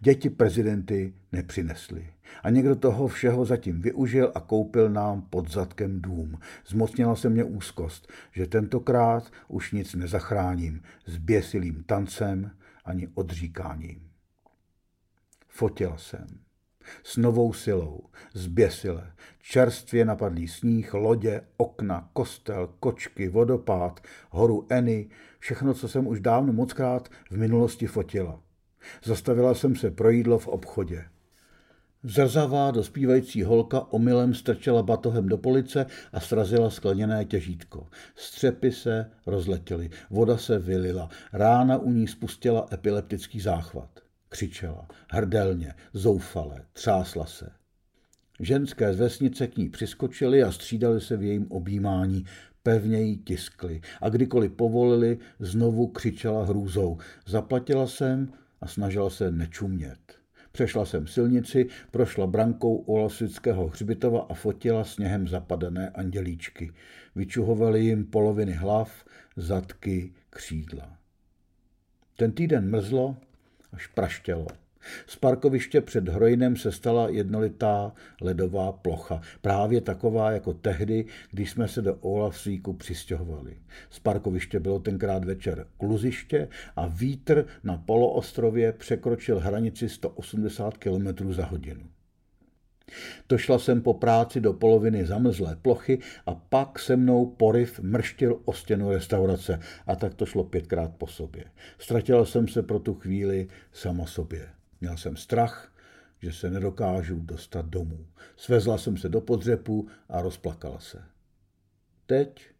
Děti 0.00 0.30
prezidenty 0.30 1.14
nepřinesly. 1.32 2.06
A 2.42 2.50
někdo 2.50 2.76
toho 2.76 3.08
všeho 3.08 3.44
zatím 3.44 3.80
využil 3.80 4.32
a 4.34 4.40
koupil 4.40 4.90
nám 4.90 5.22
pod 5.22 5.50
zadkem 5.50 6.00
dům. 6.00 6.38
Zmocnila 6.66 7.16
se 7.16 7.28
mě 7.28 7.44
úzkost, 7.44 8.12
že 8.32 8.46
tentokrát 8.46 9.30
už 9.48 9.72
nic 9.72 9.94
nezachráním 9.94 10.82
s 11.06 11.16
běsilým 11.16 11.82
tancem 11.86 12.50
ani 12.88 13.08
odříkáním. 13.14 14.10
Fotila 15.48 15.98
jsem. 15.98 16.26
S 17.02 17.16
novou 17.16 17.52
silou, 17.52 18.00
zběsile, 18.34 19.12
čerstvě 19.40 20.04
napadlý 20.04 20.48
sníh, 20.48 20.94
lodě, 20.94 21.40
okna, 21.56 22.10
kostel, 22.12 22.74
kočky, 22.80 23.28
vodopád, 23.28 24.00
horu 24.30 24.66
Eny, 24.70 25.10
všechno, 25.38 25.74
co 25.74 25.88
jsem 25.88 26.06
už 26.06 26.20
dávno 26.20 26.52
mockrát 26.52 27.08
v 27.30 27.36
minulosti 27.36 27.86
fotila. 27.86 28.42
Zastavila 29.04 29.54
jsem 29.54 29.76
se 29.76 29.90
pro 29.90 30.10
jídlo 30.10 30.38
v 30.38 30.48
obchodě. 30.48 31.04
Zrzavá 32.02 32.70
dospívající 32.70 33.42
holka 33.42 33.92
omylem 33.92 34.34
strčela 34.34 34.82
batohem 34.82 35.28
do 35.28 35.38
police 35.38 35.86
a 36.12 36.20
srazila 36.20 36.70
skleněné 36.70 37.24
těžítko. 37.24 37.86
Střepy 38.16 38.72
se 38.72 39.10
rozletěly, 39.26 39.90
voda 40.10 40.36
se 40.36 40.58
vylila, 40.58 41.08
rána 41.32 41.78
u 41.78 41.90
ní 41.90 42.08
spustila 42.08 42.66
epileptický 42.72 43.40
záchvat. 43.40 44.00
Křičela, 44.28 44.88
hrdelně, 45.10 45.74
zoufale, 45.92 46.64
třásla 46.72 47.26
se. 47.26 47.50
Ženské 48.40 48.94
z 48.94 48.98
vesnice 48.98 49.46
k 49.46 49.56
ní 49.56 49.68
přiskočily 49.68 50.42
a 50.42 50.52
střídali 50.52 51.00
se 51.00 51.16
v 51.16 51.22
jejím 51.22 51.46
objímání, 51.52 52.24
pevně 52.62 53.02
jí 53.02 53.18
tiskli 53.18 53.80
a 54.00 54.08
kdykoliv 54.08 54.52
povolili, 54.52 55.18
znovu 55.38 55.86
křičela 55.86 56.44
hrůzou. 56.44 56.98
Zaplatila 57.26 57.86
jsem 57.86 58.32
a 58.60 58.66
snažila 58.66 59.10
se 59.10 59.30
nečumět. 59.30 60.17
Přešla 60.58 60.84
jsem 60.84 61.06
silnici, 61.06 61.66
prošla 61.90 62.26
brankou 62.26 62.76
u 62.76 62.96
Losického 62.96 63.68
hřbitova 63.68 64.26
a 64.28 64.34
fotila 64.34 64.84
sněhem 64.84 65.28
zapadené 65.28 65.90
andělíčky. 65.90 66.72
Vyčuhovaly 67.14 67.84
jim 67.84 68.06
poloviny 68.06 68.52
hlav, 68.52 69.04
zadky, 69.36 70.12
křídla. 70.30 70.98
Ten 72.16 72.32
týden 72.32 72.70
mrzlo 72.70 73.16
až 73.72 73.86
praštělo. 73.86 74.46
Z 75.06 75.16
parkoviště 75.16 75.80
před 75.80 76.08
Hrojnem 76.08 76.56
se 76.56 76.72
stala 76.72 77.08
jednolitá 77.08 77.92
ledová 78.20 78.72
plocha, 78.72 79.20
právě 79.40 79.80
taková 79.80 80.30
jako 80.30 80.52
tehdy, 80.54 81.04
když 81.30 81.50
jsme 81.50 81.68
se 81.68 81.82
do 81.82 81.94
Olafsvíku 81.94 82.72
přistěhovali. 82.72 83.56
Z 83.90 83.98
parkoviště 83.98 84.60
bylo 84.60 84.78
tenkrát 84.78 85.24
večer 85.24 85.66
kluziště 85.76 86.48
a 86.76 86.86
vítr 86.86 87.46
na 87.64 87.76
poloostrově 87.76 88.72
překročil 88.72 89.40
hranici 89.40 89.88
180 89.88 90.76
km 90.76 91.32
za 91.32 91.46
hodinu. 91.46 91.82
Došla 93.28 93.58
jsem 93.58 93.82
po 93.82 93.94
práci 93.94 94.40
do 94.40 94.52
poloviny 94.52 95.06
zamrzlé 95.06 95.56
plochy 95.62 95.98
a 96.26 96.34
pak 96.34 96.78
se 96.78 96.96
mnou 96.96 97.26
poryv 97.26 97.80
mrštil 97.80 98.40
o 98.44 98.52
stěnu 98.52 98.90
restaurace 98.90 99.60
a 99.86 99.96
tak 99.96 100.14
to 100.14 100.26
šlo 100.26 100.44
pětkrát 100.44 100.94
po 100.94 101.06
sobě. 101.06 101.44
Ztratila 101.78 102.24
jsem 102.24 102.48
se 102.48 102.62
pro 102.62 102.78
tu 102.78 102.94
chvíli 102.94 103.48
sama 103.72 104.06
sobě. 104.06 104.48
Měl 104.80 104.96
jsem 104.96 105.16
strach, 105.16 105.72
že 106.22 106.32
se 106.32 106.50
nedokážu 106.50 107.20
dostat 107.20 107.66
domů. 107.66 108.06
Svezla 108.36 108.78
jsem 108.78 108.96
se 108.96 109.08
do 109.08 109.20
podřepu 109.20 109.88
a 110.08 110.22
rozplakala 110.22 110.80
se. 110.80 111.02
Teď, 112.06 112.50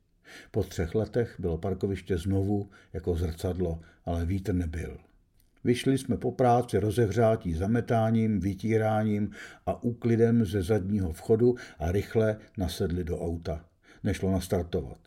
po 0.50 0.62
třech 0.62 0.94
letech, 0.94 1.36
bylo 1.38 1.58
parkoviště 1.58 2.18
znovu 2.18 2.70
jako 2.92 3.14
zrcadlo, 3.14 3.80
ale 4.04 4.26
vítr 4.26 4.52
nebyl. 4.52 4.98
Vyšli 5.64 5.98
jsme 5.98 6.16
po 6.16 6.32
práci 6.32 6.78
rozehřátí 6.78 7.54
zametáním, 7.54 8.40
vytíráním 8.40 9.30
a 9.66 9.82
úklidem 9.82 10.44
ze 10.44 10.62
zadního 10.62 11.12
vchodu 11.12 11.54
a 11.78 11.92
rychle 11.92 12.36
nasedli 12.56 13.04
do 13.04 13.20
auta. 13.20 13.64
Nešlo 14.04 14.32
nastartovat. 14.32 14.98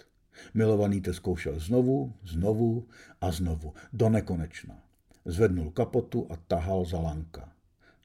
Milovaný 0.53 1.01
to 1.01 1.14
zkoušel 1.14 1.59
znovu, 1.59 2.14
znovu 2.24 2.88
a 3.22 3.32
znovu, 3.32 3.74
do 3.93 4.09
nekonečna. 4.09 4.91
Zvednul 5.26 5.72
kapotu 5.72 6.28
a 6.30 6.36
tahal 6.36 6.86
za 6.86 6.99
lanka. 6.99 7.51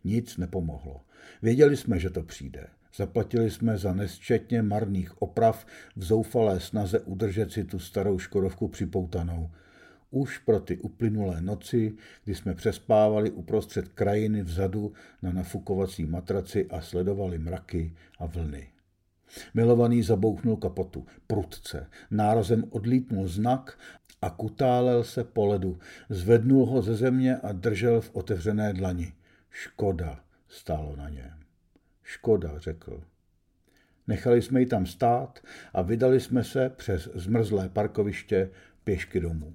Nic 0.04 0.36
nepomohlo. 0.36 1.00
Věděli 1.42 1.76
jsme, 1.76 1.98
že 1.98 2.10
to 2.10 2.22
přijde. 2.22 2.66
Zaplatili 2.96 3.50
jsme 3.50 3.78
za 3.78 3.94
nesčetně 3.94 4.62
marných 4.62 5.22
oprav 5.22 5.66
v 5.96 6.04
zoufalé 6.04 6.60
snaze 6.60 7.00
udržet 7.00 7.52
si 7.52 7.64
tu 7.64 7.78
starou 7.78 8.18
škodovku 8.18 8.68
připoutanou. 8.68 9.50
Už 10.10 10.38
pro 10.38 10.60
ty 10.60 10.78
uplynulé 10.78 11.40
noci, 11.40 11.96
kdy 12.24 12.34
jsme 12.34 12.54
přespávali 12.54 13.30
uprostřed 13.30 13.88
krajiny 13.88 14.42
vzadu 14.42 14.92
na 15.22 15.32
nafukovací 15.32 16.06
matraci 16.06 16.66
a 16.66 16.80
sledovali 16.80 17.38
mraky 17.38 17.94
a 18.18 18.26
vlny. 18.26 18.68
Milovaný 19.55 20.03
zabouchnul 20.03 20.57
kapotu, 20.57 21.07
prudce, 21.27 21.91
nárazem 22.11 22.64
odlítnul 22.70 23.29
znak 23.29 23.79
a 24.22 24.31
kutálel 24.31 25.05
se 25.05 25.24
po 25.24 25.47
ledu, 25.47 25.79
zvednul 26.09 26.66
ho 26.66 26.83
ze 26.83 26.95
země 26.95 27.37
a 27.37 27.53
držel 27.53 28.01
v 28.01 28.11
otevřené 28.12 28.72
dlani. 28.72 29.12
Škoda 29.51 30.20
stálo 30.49 30.97
na 30.97 31.09
něm. 31.09 31.33
Škoda, 32.03 32.59
řekl. 32.59 33.03
Nechali 34.07 34.43
jsme 34.43 34.61
ji 34.61 34.66
tam 34.66 34.87
stát 34.87 35.41
a 35.72 35.83
vydali 35.83 36.20
jsme 36.20 36.45
se 36.45 36.68
přes 36.68 37.09
zmrzlé 37.14 37.68
parkoviště 37.68 38.51
pěšky 38.85 39.20
domů. 39.20 39.55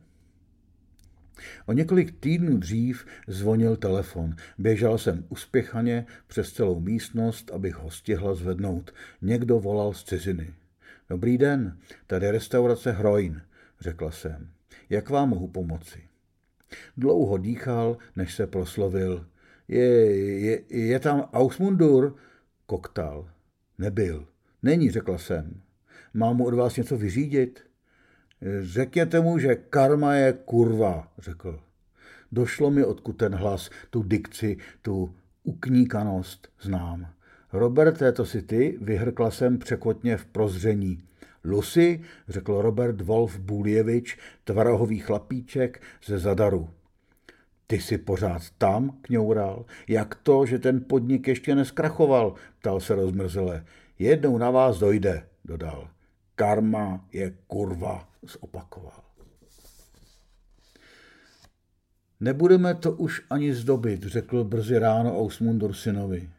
O 1.65 1.73
několik 1.73 2.19
týdnů 2.19 2.57
dřív 2.57 3.05
zvonil 3.27 3.75
telefon. 3.75 4.35
Běžel 4.57 4.97
jsem 4.97 5.25
uspěchaně 5.29 6.05
přes 6.27 6.53
celou 6.53 6.79
místnost, 6.79 7.51
abych 7.51 7.75
ho 7.75 7.91
stihla 7.91 8.35
zvednout. 8.35 8.93
Někdo 9.21 9.59
volal 9.59 9.93
z 9.93 10.03
ciziny. 10.03 10.53
Dobrý 11.09 11.37
den, 11.37 11.77
tady 12.07 12.31
restaurace 12.31 12.91
Hroin, 12.91 13.41
řekla 13.79 14.11
jsem. 14.11 14.49
Jak 14.89 15.09
vám 15.09 15.29
mohu 15.29 15.47
pomoci? 15.47 15.99
Dlouho 16.97 17.37
dýchal, 17.37 17.97
než 18.15 18.33
se 18.35 18.47
proslovil. 18.47 19.25
Je, 19.67 19.85
je, 20.39 20.61
je 20.69 20.99
tam 20.99 21.29
Ausmundur? 21.33 22.15
Koktal. 22.65 23.29
Nebyl. 23.77 24.27
Není, 24.63 24.91
řekla 24.91 25.17
jsem. 25.17 25.61
Mám 26.13 26.37
mu 26.37 26.45
od 26.45 26.53
vás 26.53 26.77
něco 26.77 26.97
vyřídit? 26.97 27.70
Řekněte 28.61 29.21
mu, 29.21 29.39
že 29.39 29.55
karma 29.55 30.13
je 30.13 30.33
kurva, 30.33 31.07
řekl. 31.17 31.59
Došlo 32.31 32.71
mi, 32.71 32.85
odkud 32.85 33.13
ten 33.13 33.35
hlas, 33.35 33.69
tu 33.89 34.03
dikci, 34.03 34.57
tu 34.81 35.15
ukníkanost 35.43 36.47
znám. 36.61 37.07
Robert, 37.53 38.01
to 38.13 38.25
si 38.25 38.41
ty, 38.41 38.77
vyhrkla 38.81 39.31
jsem 39.31 39.57
překotně 39.57 40.17
v 40.17 40.25
prozření. 40.25 41.03
Lucy, 41.43 42.01
řekl 42.27 42.61
Robert 42.61 43.01
Wolf 43.01 43.39
Buljevič, 43.39 44.17
tvarohový 44.43 44.99
chlapíček 44.99 45.81
ze 46.05 46.17
Zadaru. 46.17 46.69
Ty 47.67 47.81
jsi 47.81 47.97
pořád 47.97 48.41
tam, 48.57 48.97
kňoural. 49.01 49.65
Jak 49.87 50.15
to, 50.15 50.45
že 50.45 50.59
ten 50.59 50.83
podnik 50.83 51.27
ještě 51.27 51.55
neskrachoval? 51.55 52.33
ptal 52.59 52.79
se 52.79 52.95
rozmrzele. 52.95 53.65
Jednou 53.99 54.37
na 54.37 54.51
vás 54.51 54.79
dojde, 54.79 55.23
dodal. 55.45 55.89
Karma 56.41 57.05
je 57.13 57.33
kurva, 57.47 58.09
zopakoval. 58.23 59.03
Nebudeme 62.19 62.75
to 62.75 62.91
už 62.91 63.21
ani 63.29 63.53
zdobit, 63.53 64.03
řekl 64.03 64.43
brzy 64.43 64.79
ráno 64.79 65.19
Ausmundur 65.19 65.73
synovi. 65.73 66.29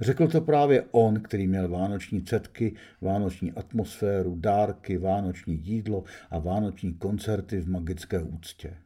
Řekl 0.00 0.28
to 0.28 0.40
právě 0.40 0.84
on, 0.90 1.20
který 1.20 1.46
měl 1.46 1.68
vánoční 1.68 2.22
cetky, 2.22 2.74
vánoční 3.00 3.52
atmosféru, 3.52 4.36
dárky, 4.40 4.98
vánoční 4.98 5.54
jídlo 5.54 6.04
a 6.30 6.38
vánoční 6.38 6.94
koncerty 6.94 7.60
v 7.60 7.70
magické 7.70 8.22
úctě. 8.22 8.76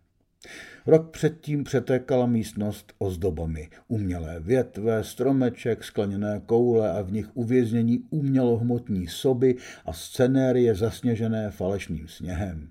Rok 0.86 1.11
předtím 1.11 1.64
přetékala 1.64 2.26
místnost 2.26 2.92
ozdobami. 2.99 3.68
Umělé 3.88 4.40
větve, 4.40 5.05
stromeček, 5.05 5.84
skleněné 5.84 6.42
koule 6.47 6.90
a 6.92 7.03
v 7.03 7.12
nich 7.12 7.36
uvěznění 7.36 7.99
umělohmotní 8.11 9.07
soby 9.07 9.57
a 9.84 9.92
scenérie 9.92 10.74
zasněžené 10.74 11.51
falešným 11.51 12.09
sněhem. 12.09 12.70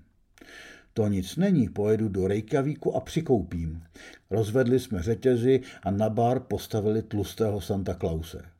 To 0.92 1.08
nic 1.08 1.36
není, 1.36 1.68
pojedu 1.68 2.08
do 2.08 2.26
Reykjavíku 2.26 2.96
a 2.96 3.00
přikoupím. 3.00 3.82
Rozvedli 4.30 4.80
jsme 4.80 5.02
řetězy 5.02 5.60
a 5.82 5.90
na 5.90 6.08
bar 6.10 6.40
postavili 6.40 7.02
tlustého 7.02 7.60
Santa 7.60 7.94
Klause. 7.94 8.55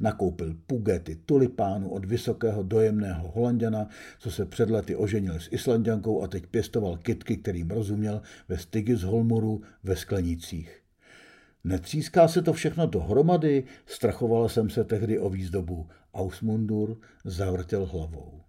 Nakoupil 0.00 0.54
pugety 0.66 1.16
tulipánu 1.26 1.90
od 1.90 2.04
vysokého 2.04 2.62
dojemného 2.62 3.28
holanděna, 3.28 3.88
co 4.18 4.30
se 4.30 4.46
před 4.46 4.70
lety 4.70 4.96
oženil 4.96 5.34
s 5.34 5.48
Islandiankou 5.52 6.22
a 6.22 6.28
teď 6.28 6.46
pěstoval 6.46 6.96
kitky, 6.96 7.36
kterým 7.36 7.70
rozuměl 7.70 8.22
ve 8.48 8.58
Stygisholmuru 8.58 9.62
ve 9.84 9.96
Sklenicích. 9.96 10.82
Netříská 11.64 12.28
se 12.28 12.42
to 12.42 12.52
všechno 12.52 12.86
dohromady, 12.86 13.64
strachovala 13.86 14.48
jsem 14.48 14.70
se 14.70 14.84
tehdy 14.84 15.18
o 15.18 15.30
výzdobu. 15.30 15.88
Ausmundur 16.14 16.96
zavrtěl 17.24 17.86
hlavou. 17.86 18.41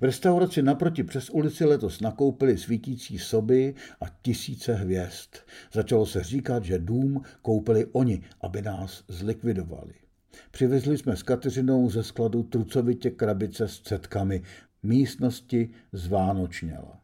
V 0.00 0.04
restauraci 0.04 0.62
naproti 0.62 1.04
přes 1.04 1.30
ulici 1.30 1.64
letos 1.64 2.00
nakoupili 2.00 2.58
svítící 2.58 3.18
soby 3.18 3.74
a 4.00 4.04
tisíce 4.22 4.74
hvězd. 4.74 5.30
Začalo 5.72 6.06
se 6.06 6.22
říkat, 6.22 6.64
že 6.64 6.78
dům 6.78 7.22
koupili 7.42 7.86
oni, 7.92 8.22
aby 8.40 8.62
nás 8.62 9.04
zlikvidovali. 9.08 9.94
Přivezli 10.50 10.98
jsme 10.98 11.16
s 11.16 11.22
Kateřinou 11.22 11.90
ze 11.90 12.02
skladu 12.02 12.42
trucovitě 12.42 13.10
krabice 13.10 13.68
s 13.68 13.80
cetkami. 13.80 14.42
Místnosti 14.82 15.70
zvánočněla. 15.92 17.00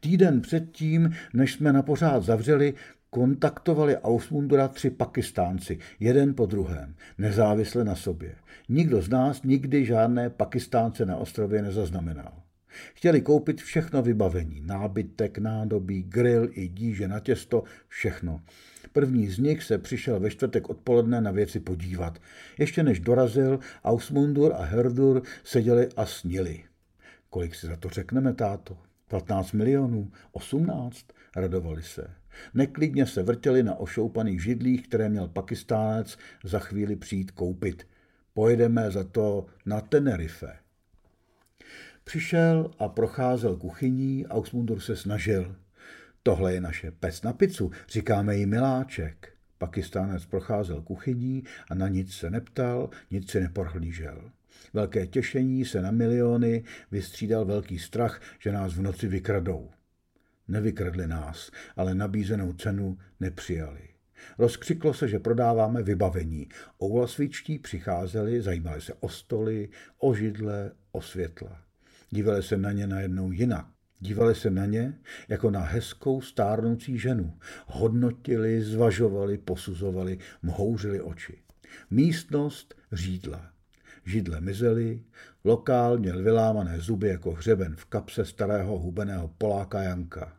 Týden 0.00 0.40
předtím, 0.40 1.14
než 1.34 1.52
jsme 1.52 1.72
na 1.72 1.82
pořád 1.82 2.24
zavřeli, 2.24 2.74
kontaktovali 3.14 3.98
Ausmundura 3.98 4.68
tři 4.68 4.90
Pakistánci, 4.90 5.78
jeden 6.00 6.34
po 6.34 6.46
druhém, 6.46 6.94
nezávisle 7.18 7.84
na 7.84 7.94
sobě. 7.94 8.34
Nikdo 8.68 9.02
z 9.02 9.08
nás 9.08 9.42
nikdy 9.42 9.84
žádné 9.84 10.30
Pakistánce 10.30 11.06
na 11.06 11.16
ostrově 11.16 11.62
nezaznamenal. 11.62 12.32
Chtěli 12.94 13.20
koupit 13.20 13.62
všechno 13.62 14.02
vybavení, 14.02 14.62
nábytek, 14.66 15.38
nádobí, 15.38 16.02
grill 16.02 16.48
i 16.52 16.68
díže 16.68 17.08
na 17.08 17.20
těsto, 17.20 17.62
všechno. 17.88 18.40
První 18.92 19.28
z 19.28 19.38
nich 19.38 19.62
se 19.62 19.78
přišel 19.78 20.20
ve 20.20 20.30
čtvrtek 20.30 20.70
odpoledne 20.70 21.20
na 21.20 21.30
věci 21.30 21.60
podívat. 21.60 22.18
Ještě 22.58 22.82
než 22.82 23.00
dorazil, 23.00 23.58
Ausmundur 23.84 24.52
a 24.52 24.64
Herdur 24.64 25.22
seděli 25.44 25.88
a 25.96 26.06
snili. 26.06 26.64
Kolik 27.30 27.54
si 27.54 27.66
za 27.66 27.76
to 27.76 27.88
řekneme, 27.88 28.34
táto? 28.34 28.78
15 29.08 29.52
milionů? 29.52 30.10
18? 30.32 31.06
Radovali 31.36 31.82
se. 31.82 32.23
Neklidně 32.54 33.06
se 33.06 33.22
vrtěli 33.22 33.62
na 33.62 33.74
ošoupaných 33.74 34.42
židlích, 34.42 34.88
které 34.88 35.08
měl 35.08 35.28
pakistánec 35.28 36.18
za 36.44 36.58
chvíli 36.58 36.96
přijít 36.96 37.30
koupit. 37.30 37.86
Pojedeme 38.34 38.90
za 38.90 39.04
to 39.04 39.46
na 39.66 39.80
Tenerife. 39.80 40.56
Přišel 42.04 42.70
a 42.78 42.88
procházel 42.88 43.56
kuchyní, 43.56 44.26
Ausmundur 44.26 44.80
se 44.80 44.96
snažil. 44.96 45.56
Tohle 46.22 46.54
je 46.54 46.60
naše 46.60 46.90
pec 46.90 47.22
na 47.22 47.32
pizzu, 47.32 47.70
říkáme 47.88 48.36
jí 48.36 48.46
miláček. 48.46 49.32
Pakistánec 49.58 50.26
procházel 50.26 50.82
kuchyní 50.82 51.44
a 51.70 51.74
na 51.74 51.88
nic 51.88 52.12
se 52.12 52.30
neptal, 52.30 52.90
nic 53.10 53.30
se 53.30 53.40
neprohlížel. 53.40 54.30
Velké 54.72 55.06
těšení 55.06 55.64
se 55.64 55.82
na 55.82 55.90
miliony 55.90 56.64
vystřídal 56.90 57.44
velký 57.44 57.78
strach, 57.78 58.20
že 58.38 58.52
nás 58.52 58.74
v 58.74 58.82
noci 58.82 59.08
vykradou. 59.08 59.70
Nevykradli 60.48 61.06
nás, 61.06 61.50
ale 61.76 61.94
nabízenou 61.94 62.52
cenu 62.52 62.98
nepřijali. 63.20 63.88
Rozkřiklo 64.38 64.94
se, 64.94 65.08
že 65.08 65.18
prodáváme 65.18 65.82
vybavení. 65.82 66.48
Oulasvičtí 66.82 67.58
přicházeli, 67.58 68.42
zajímali 68.42 68.80
se 68.80 68.94
o 69.00 69.08
stoly, 69.08 69.68
o 69.98 70.14
židle, 70.14 70.70
o 70.92 71.02
světla. 71.02 71.62
Dívali 72.10 72.42
se 72.42 72.56
na 72.56 72.72
ně 72.72 72.86
najednou 72.86 73.32
jinak. 73.32 73.66
Dívali 74.00 74.34
se 74.34 74.50
na 74.50 74.66
ně 74.66 74.98
jako 75.28 75.50
na 75.50 75.60
hezkou 75.60 76.20
stárnoucí 76.20 76.98
ženu. 76.98 77.38
Hodnotili, 77.66 78.62
zvažovali, 78.62 79.38
posuzovali, 79.38 80.18
mhouřili 80.42 81.00
oči. 81.00 81.38
Místnost 81.90 82.74
řídla. 82.92 83.53
Židle 84.06 84.40
mizely, 84.40 85.02
lokál 85.44 85.98
měl 85.98 86.22
vylámané 86.22 86.80
zuby 86.80 87.08
jako 87.08 87.32
hřeben 87.32 87.76
v 87.76 87.84
kapse 87.84 88.24
starého 88.24 88.78
hubeného 88.78 89.30
Poláka 89.38 89.82
Janka. 89.82 90.36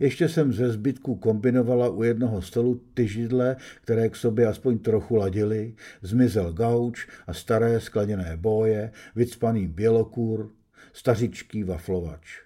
Ještě 0.00 0.28
jsem 0.28 0.52
ze 0.52 0.72
zbytku 0.72 1.16
kombinovala 1.16 1.88
u 1.88 2.02
jednoho 2.02 2.42
stolu 2.42 2.80
ty 2.94 3.08
židle, 3.08 3.56
které 3.80 4.08
k 4.08 4.16
sobě 4.16 4.46
aspoň 4.46 4.78
trochu 4.78 5.16
ladily, 5.16 5.74
zmizel 6.02 6.52
gauč 6.52 7.08
a 7.26 7.32
staré 7.32 7.80
skleněné 7.80 8.36
boje, 8.36 8.92
vycpaný 9.16 9.66
bělokůr, 9.66 10.50
stařičký 10.92 11.64
vaflovač. 11.64 12.40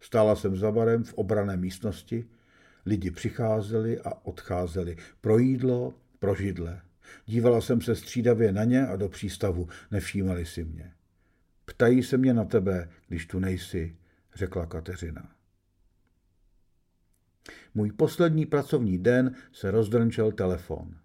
Stála 0.00 0.36
jsem 0.36 0.56
za 0.56 0.72
barem 0.72 1.04
v 1.04 1.14
obrané 1.14 1.56
místnosti, 1.56 2.26
lidi 2.86 3.10
přicházeli 3.10 4.00
a 4.00 4.26
odcházeli, 4.26 4.96
pro 5.20 5.38
jídlo, 5.38 5.94
pro 6.18 6.34
židle. 6.34 6.80
Dívala 7.26 7.60
jsem 7.60 7.80
se 7.80 7.94
střídavě 7.94 8.52
na 8.52 8.64
ně 8.64 8.86
a 8.86 8.96
do 8.96 9.08
přístavu, 9.08 9.68
nevšímali 9.90 10.46
si 10.46 10.64
mě. 10.64 10.92
Ptají 11.64 12.02
se 12.02 12.16
mě 12.16 12.34
na 12.34 12.44
tebe, 12.44 12.88
když 13.08 13.26
tu 13.26 13.38
nejsi, 13.38 13.96
řekla 14.34 14.66
Kateřina. 14.66 15.30
Můj 17.74 17.92
poslední 17.92 18.46
pracovní 18.46 18.98
den 18.98 19.34
se 19.52 19.70
rozdrnčel 19.70 20.32
telefon. 20.32 20.96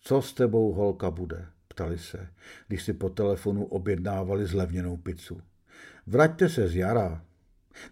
Co 0.00 0.22
s 0.22 0.34
tebou, 0.34 0.72
holka, 0.72 1.10
bude? 1.10 1.46
ptali 1.76 1.98
se, 1.98 2.28
když 2.68 2.82
si 2.82 2.92
po 2.92 3.08
telefonu 3.08 3.64
objednávali 3.64 4.46
zlevněnou 4.46 4.96
pizzu. 4.96 5.40
Vraťte 6.06 6.48
se 6.48 6.68
z 6.68 6.76
jara. 6.76 7.24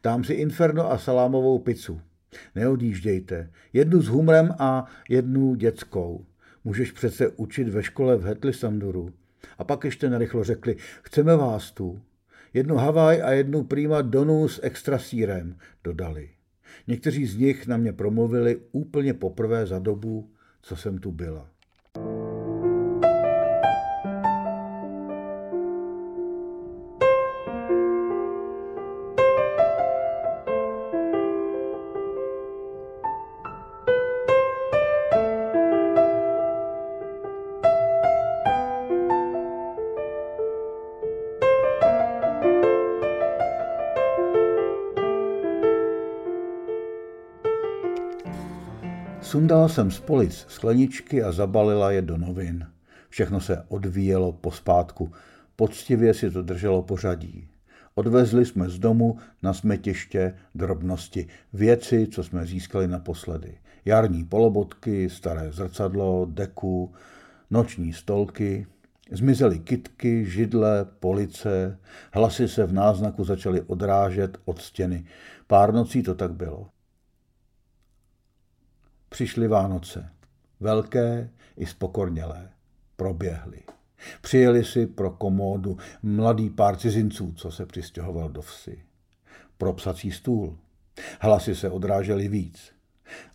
Dám 0.03 0.25
si 0.25 0.33
inferno 0.33 0.91
a 0.91 0.99
salámovou 0.99 1.59
pizzu. 1.59 2.01
Neodjíždějte. 2.55 3.51
Jednu 3.72 4.03
s 4.03 4.09
humrem 4.09 4.55
a 4.59 4.85
jednu 5.09 5.55
dětskou. 5.55 6.27
Můžeš 6.64 6.92
přece 6.92 7.28
učit 7.28 7.68
ve 7.68 7.82
škole 7.82 8.16
v 8.16 8.24
Hetlisanduru. 8.24 9.12
A 9.58 9.64
pak 9.64 9.84
ještě 9.84 10.10
narychlo 10.10 10.44
řekli, 10.44 10.76
chceme 11.02 11.36
vás 11.36 11.70
tu. 11.70 12.00
Jednu 12.54 12.76
Havaj 12.76 13.22
a 13.22 13.32
jednu 13.32 13.64
prima 13.64 14.02
donu 14.02 14.48
s 14.48 14.60
extra 14.62 14.98
sírem, 14.98 15.56
dodali. 15.84 16.30
Někteří 16.86 17.26
z 17.26 17.36
nich 17.36 17.66
na 17.66 17.76
mě 17.76 17.92
promluvili 17.92 18.60
úplně 18.72 19.14
poprvé 19.14 19.66
za 19.66 19.78
dobu, 19.78 20.30
co 20.62 20.76
jsem 20.76 20.98
tu 20.98 21.12
byla. 21.12 21.50
Sundala 49.35 49.68
jsem 49.68 49.91
z 49.91 50.01
polic 50.01 50.47
skleničky 50.49 51.22
a 51.22 51.32
zabalila 51.32 51.91
je 51.91 52.03
do 52.03 52.16
novin. 52.16 52.66
Všechno 53.09 53.41
se 53.41 53.64
odvíjelo 53.68 54.32
pospátku. 54.32 55.12
Poctivě 55.57 56.14
si 56.14 56.30
to 56.30 56.43
drželo 56.43 56.82
pořadí. 56.82 57.49
Odvezli 57.95 58.47
jsme 58.47 58.68
z 58.68 58.78
domu 58.78 59.18
na 59.43 59.55
smetiště 59.55 60.35
drobnosti, 60.55 61.26
věci, 61.53 62.07
co 62.07 62.24
jsme 62.24 62.47
získali 62.47 62.89
naposledy. 62.89 63.59
Jarní 63.85 64.24
polobotky, 64.24 65.11
staré 65.11 65.53
zrcadlo, 65.53 66.26
deku, 66.30 66.93
noční 67.51 67.93
stolky, 67.93 68.66
Zmizely 69.11 69.59
kitky, 69.59 70.24
židle, 70.24 70.87
police, 71.01 71.78
hlasy 72.12 72.49
se 72.49 72.66
v 72.66 72.72
náznaku 72.72 73.24
začaly 73.24 73.61
odrážet 73.61 74.39
od 74.45 74.61
stěny. 74.61 75.05
Pár 75.47 75.74
nocí 75.74 76.03
to 76.03 76.14
tak 76.14 76.32
bylo. 76.32 76.74
Přišly 79.14 79.48
Vánoce. 79.48 80.10
Velké 80.60 81.30
i 81.56 81.66
spokornělé. 81.66 82.50
Proběhly. 82.96 83.62
Přijeli 84.20 84.64
si 84.64 84.86
pro 84.86 85.10
komódu 85.10 85.76
mladý 86.02 86.50
pár 86.50 86.76
cizinců, 86.76 87.32
co 87.36 87.50
se 87.50 87.66
přistěhoval 87.66 88.28
do 88.28 88.42
vsi. 88.42 88.84
Pro 89.58 89.72
psací 89.72 90.10
stůl. 90.10 90.58
Hlasy 91.20 91.54
se 91.54 91.70
odrážely 91.70 92.28
víc. 92.28 92.72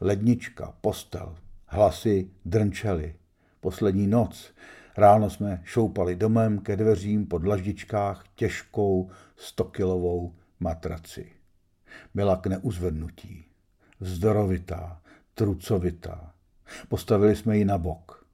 Lednička, 0.01 0.73
postel, 0.81 1.35
hlasy 1.65 2.29
drnčely. 2.45 3.15
Poslední 3.61 4.07
noc. 4.07 4.53
Ráno 4.97 5.29
jsme 5.29 5.61
šoupali 5.63 6.15
domem 6.15 6.59
ke 6.59 6.75
dveřím 6.75 7.25
po 7.25 7.37
dlaždičkách 7.37 8.25
těžkou 8.35 9.09
stokilovou 9.35 10.35
matraci. 10.59 11.31
Byla 12.13 12.37
k 12.37 12.47
neuzvednutí. 12.47 13.45
Vzdorovitá, 13.99 15.01
trucovitá. 15.39 16.33
Postavili 16.87 17.35
jsme 17.35 17.57
ji 17.57 17.65
na 17.65 17.77
bok. 17.77 18.25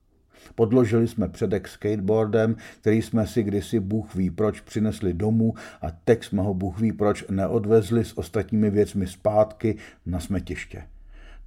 Podložili 0.56 1.08
jsme 1.08 1.30
předek 1.30 1.68
skateboardem, 1.68 2.56
který 2.82 3.02
jsme 3.02 3.28
si 3.28 3.44
kdysi 3.44 3.80
Bůh 3.80 4.16
ví 4.16 4.30
proč 4.30 4.62
přinesli 4.62 5.14
domů 5.14 5.54
a 5.82 5.92
teď 5.92 6.24
jsme 6.24 6.42
ho 6.42 6.54
Bůh 6.54 6.80
ví 6.80 6.92
proč 6.92 7.26
neodvezli 7.30 8.06
s 8.06 8.18
ostatními 8.18 8.70
věcmi 8.70 9.08
zpátky 9.08 9.78
na 10.06 10.20
smetiště. 10.20 10.84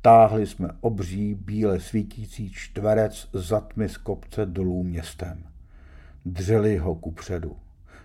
Táhli 0.02 0.46
jsme 0.46 0.68
obří, 0.80 1.34
bíle 1.34 1.80
svítící 1.80 2.50
čtverec 2.52 3.28
za 3.32 3.60
tmy 3.60 3.88
z 3.88 3.96
kopce 3.96 4.46
dolů 4.46 4.82
městem. 4.82 5.44
Dřeli 6.24 6.76
ho 6.76 6.94
kupředu. 6.94 7.56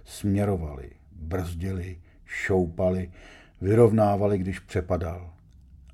Směrovali, 0.06 0.90
brzdili, 1.12 1.98
šoupali, 2.26 3.12
vyrovnávali, 3.62 4.38
když 4.38 4.60
přepadal. 4.60 5.34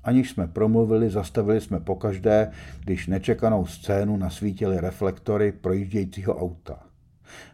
Aniž 0.04 0.30
jsme 0.30 0.46
promluvili, 0.46 1.10
zastavili 1.10 1.60
jsme 1.60 1.80
pokaždé, 1.80 2.50
když 2.84 3.06
nečekanou 3.06 3.66
scénu 3.66 4.16
nasvítily 4.16 4.80
reflektory 4.80 5.52
projíždějícího 5.52 6.38
auta. 6.38 6.86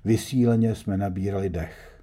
Vysíleně 0.04 0.74
jsme 0.74 0.96
nabírali 0.96 1.50
dech. 1.50 2.02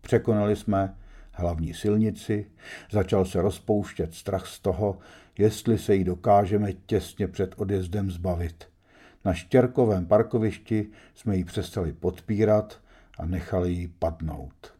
Překonali 0.00 0.56
jsme 0.56 0.94
hlavní 1.32 1.74
silnici, 1.74 2.46
začal 2.90 3.24
se 3.24 3.42
rozpouštět 3.42 4.14
strach 4.14 4.46
z 4.46 4.60
toho, 4.60 4.98
jestli 5.38 5.78
se 5.78 5.94
jí 5.94 6.04
dokážeme 6.04 6.72
těsně 6.72 7.28
před 7.28 7.54
odjezdem 7.56 8.10
zbavit. 8.10 8.68
Na 9.24 9.34
štěrkovém 9.34 10.06
parkovišti 10.06 10.90
jsme 11.14 11.36
ji 11.36 11.44
přestali 11.44 11.92
podpírat 11.92 12.80
a 13.18 13.26
nechali 13.26 13.72
ji 13.72 13.88
padnout. 13.88 14.74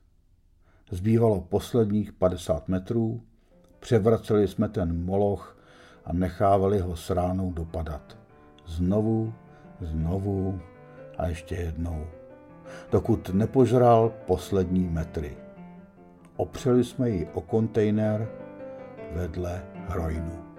Zbývalo 0.90 1.40
posledních 1.40 2.12
50 2.12 2.68
metrů, 2.68 3.22
Převraceli 3.80 4.48
jsme 4.48 4.68
ten 4.68 5.04
moloch 5.04 5.56
a 6.04 6.12
nechávali 6.12 6.78
ho 6.78 6.96
s 6.96 7.10
ránou 7.10 7.52
dopadat. 7.52 8.18
Znovu, 8.66 9.34
znovu 9.80 10.60
a 11.18 11.26
ještě 11.26 11.54
jednou. 11.54 12.06
Dokud 12.92 13.28
nepožral 13.34 14.12
poslední 14.26 14.88
metry. 14.88 15.36
Opřeli 16.36 16.84
jsme 16.84 17.10
ji 17.10 17.28
o 17.34 17.40
kontejner 17.40 18.28
vedle 19.12 19.62
hrojnu. 19.88 20.49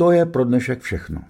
To 0.00 0.12
je 0.12 0.26
pro 0.26 0.44
dnešek 0.44 0.80
všechno. 0.80 1.22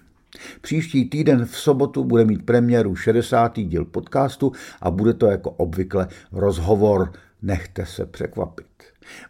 Příští 0.61 1.09
týden 1.09 1.47
v 1.47 1.57
sobotu 1.57 2.05
bude 2.05 2.25
mít 2.25 2.47
premiéru 2.47 2.97
60. 2.97 3.59
díl 3.59 3.85
podcastu 3.85 4.53
a 4.81 4.91
bude 4.91 5.15
to 5.15 5.27
jako 5.27 5.51
obvykle 5.51 6.09
rozhovor. 6.33 7.13
Nechte 7.43 7.87
se 7.87 8.07
překvapit. 8.07 8.67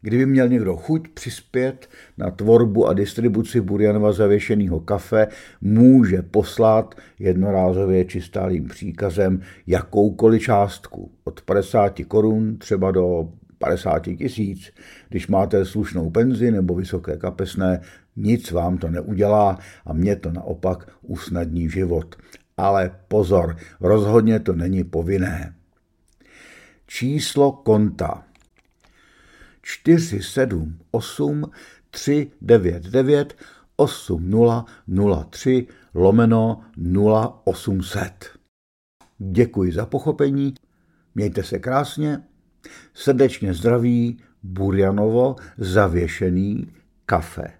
Kdyby 0.00 0.26
měl 0.26 0.48
někdo 0.48 0.76
chuť 0.76 1.08
přispět 1.08 1.88
na 2.18 2.30
tvorbu 2.30 2.86
a 2.86 2.92
distribuci 2.92 3.60
Burjanova 3.60 4.12
zavěšeného 4.12 4.80
kafe, 4.80 5.26
může 5.60 6.22
poslat 6.22 6.94
jednorázově 7.18 8.04
či 8.04 8.20
stálým 8.20 8.68
příkazem 8.68 9.40
jakoukoliv 9.66 10.42
částku. 10.42 11.10
Od 11.24 11.40
50 11.40 12.00
korun 12.08 12.56
třeba 12.58 12.90
do 12.90 13.28
50 13.58 13.98
tisíc. 14.18 14.72
Když 15.08 15.28
máte 15.28 15.64
slušnou 15.64 16.10
penzi 16.10 16.50
nebo 16.50 16.74
vysoké 16.74 17.16
kapesné, 17.16 17.80
nic 18.16 18.50
vám 18.50 18.78
to 18.78 18.90
neudělá 18.90 19.58
a 19.86 19.92
mě 19.92 20.16
to 20.16 20.32
naopak 20.32 20.90
usnadní 21.02 21.70
život. 21.70 22.16
Ale 22.56 22.90
pozor, 23.08 23.56
rozhodně 23.80 24.40
to 24.40 24.52
není 24.52 24.84
povinné. 24.84 25.54
Číslo 26.86 27.52
konta 27.52 28.27
478 29.68 31.50
399 31.90 33.34
8003 33.76 35.66
lomeno 35.94 36.60
0800. 36.76 38.38
Děkuji 39.18 39.72
za 39.72 39.86
pochopení, 39.86 40.54
mějte 41.14 41.42
se 41.42 41.58
krásně, 41.58 42.22
srdečně 42.94 43.54
zdraví, 43.54 44.18
Burjanovo 44.42 45.36
zavěšený 45.58 46.72
kafe. 47.06 47.52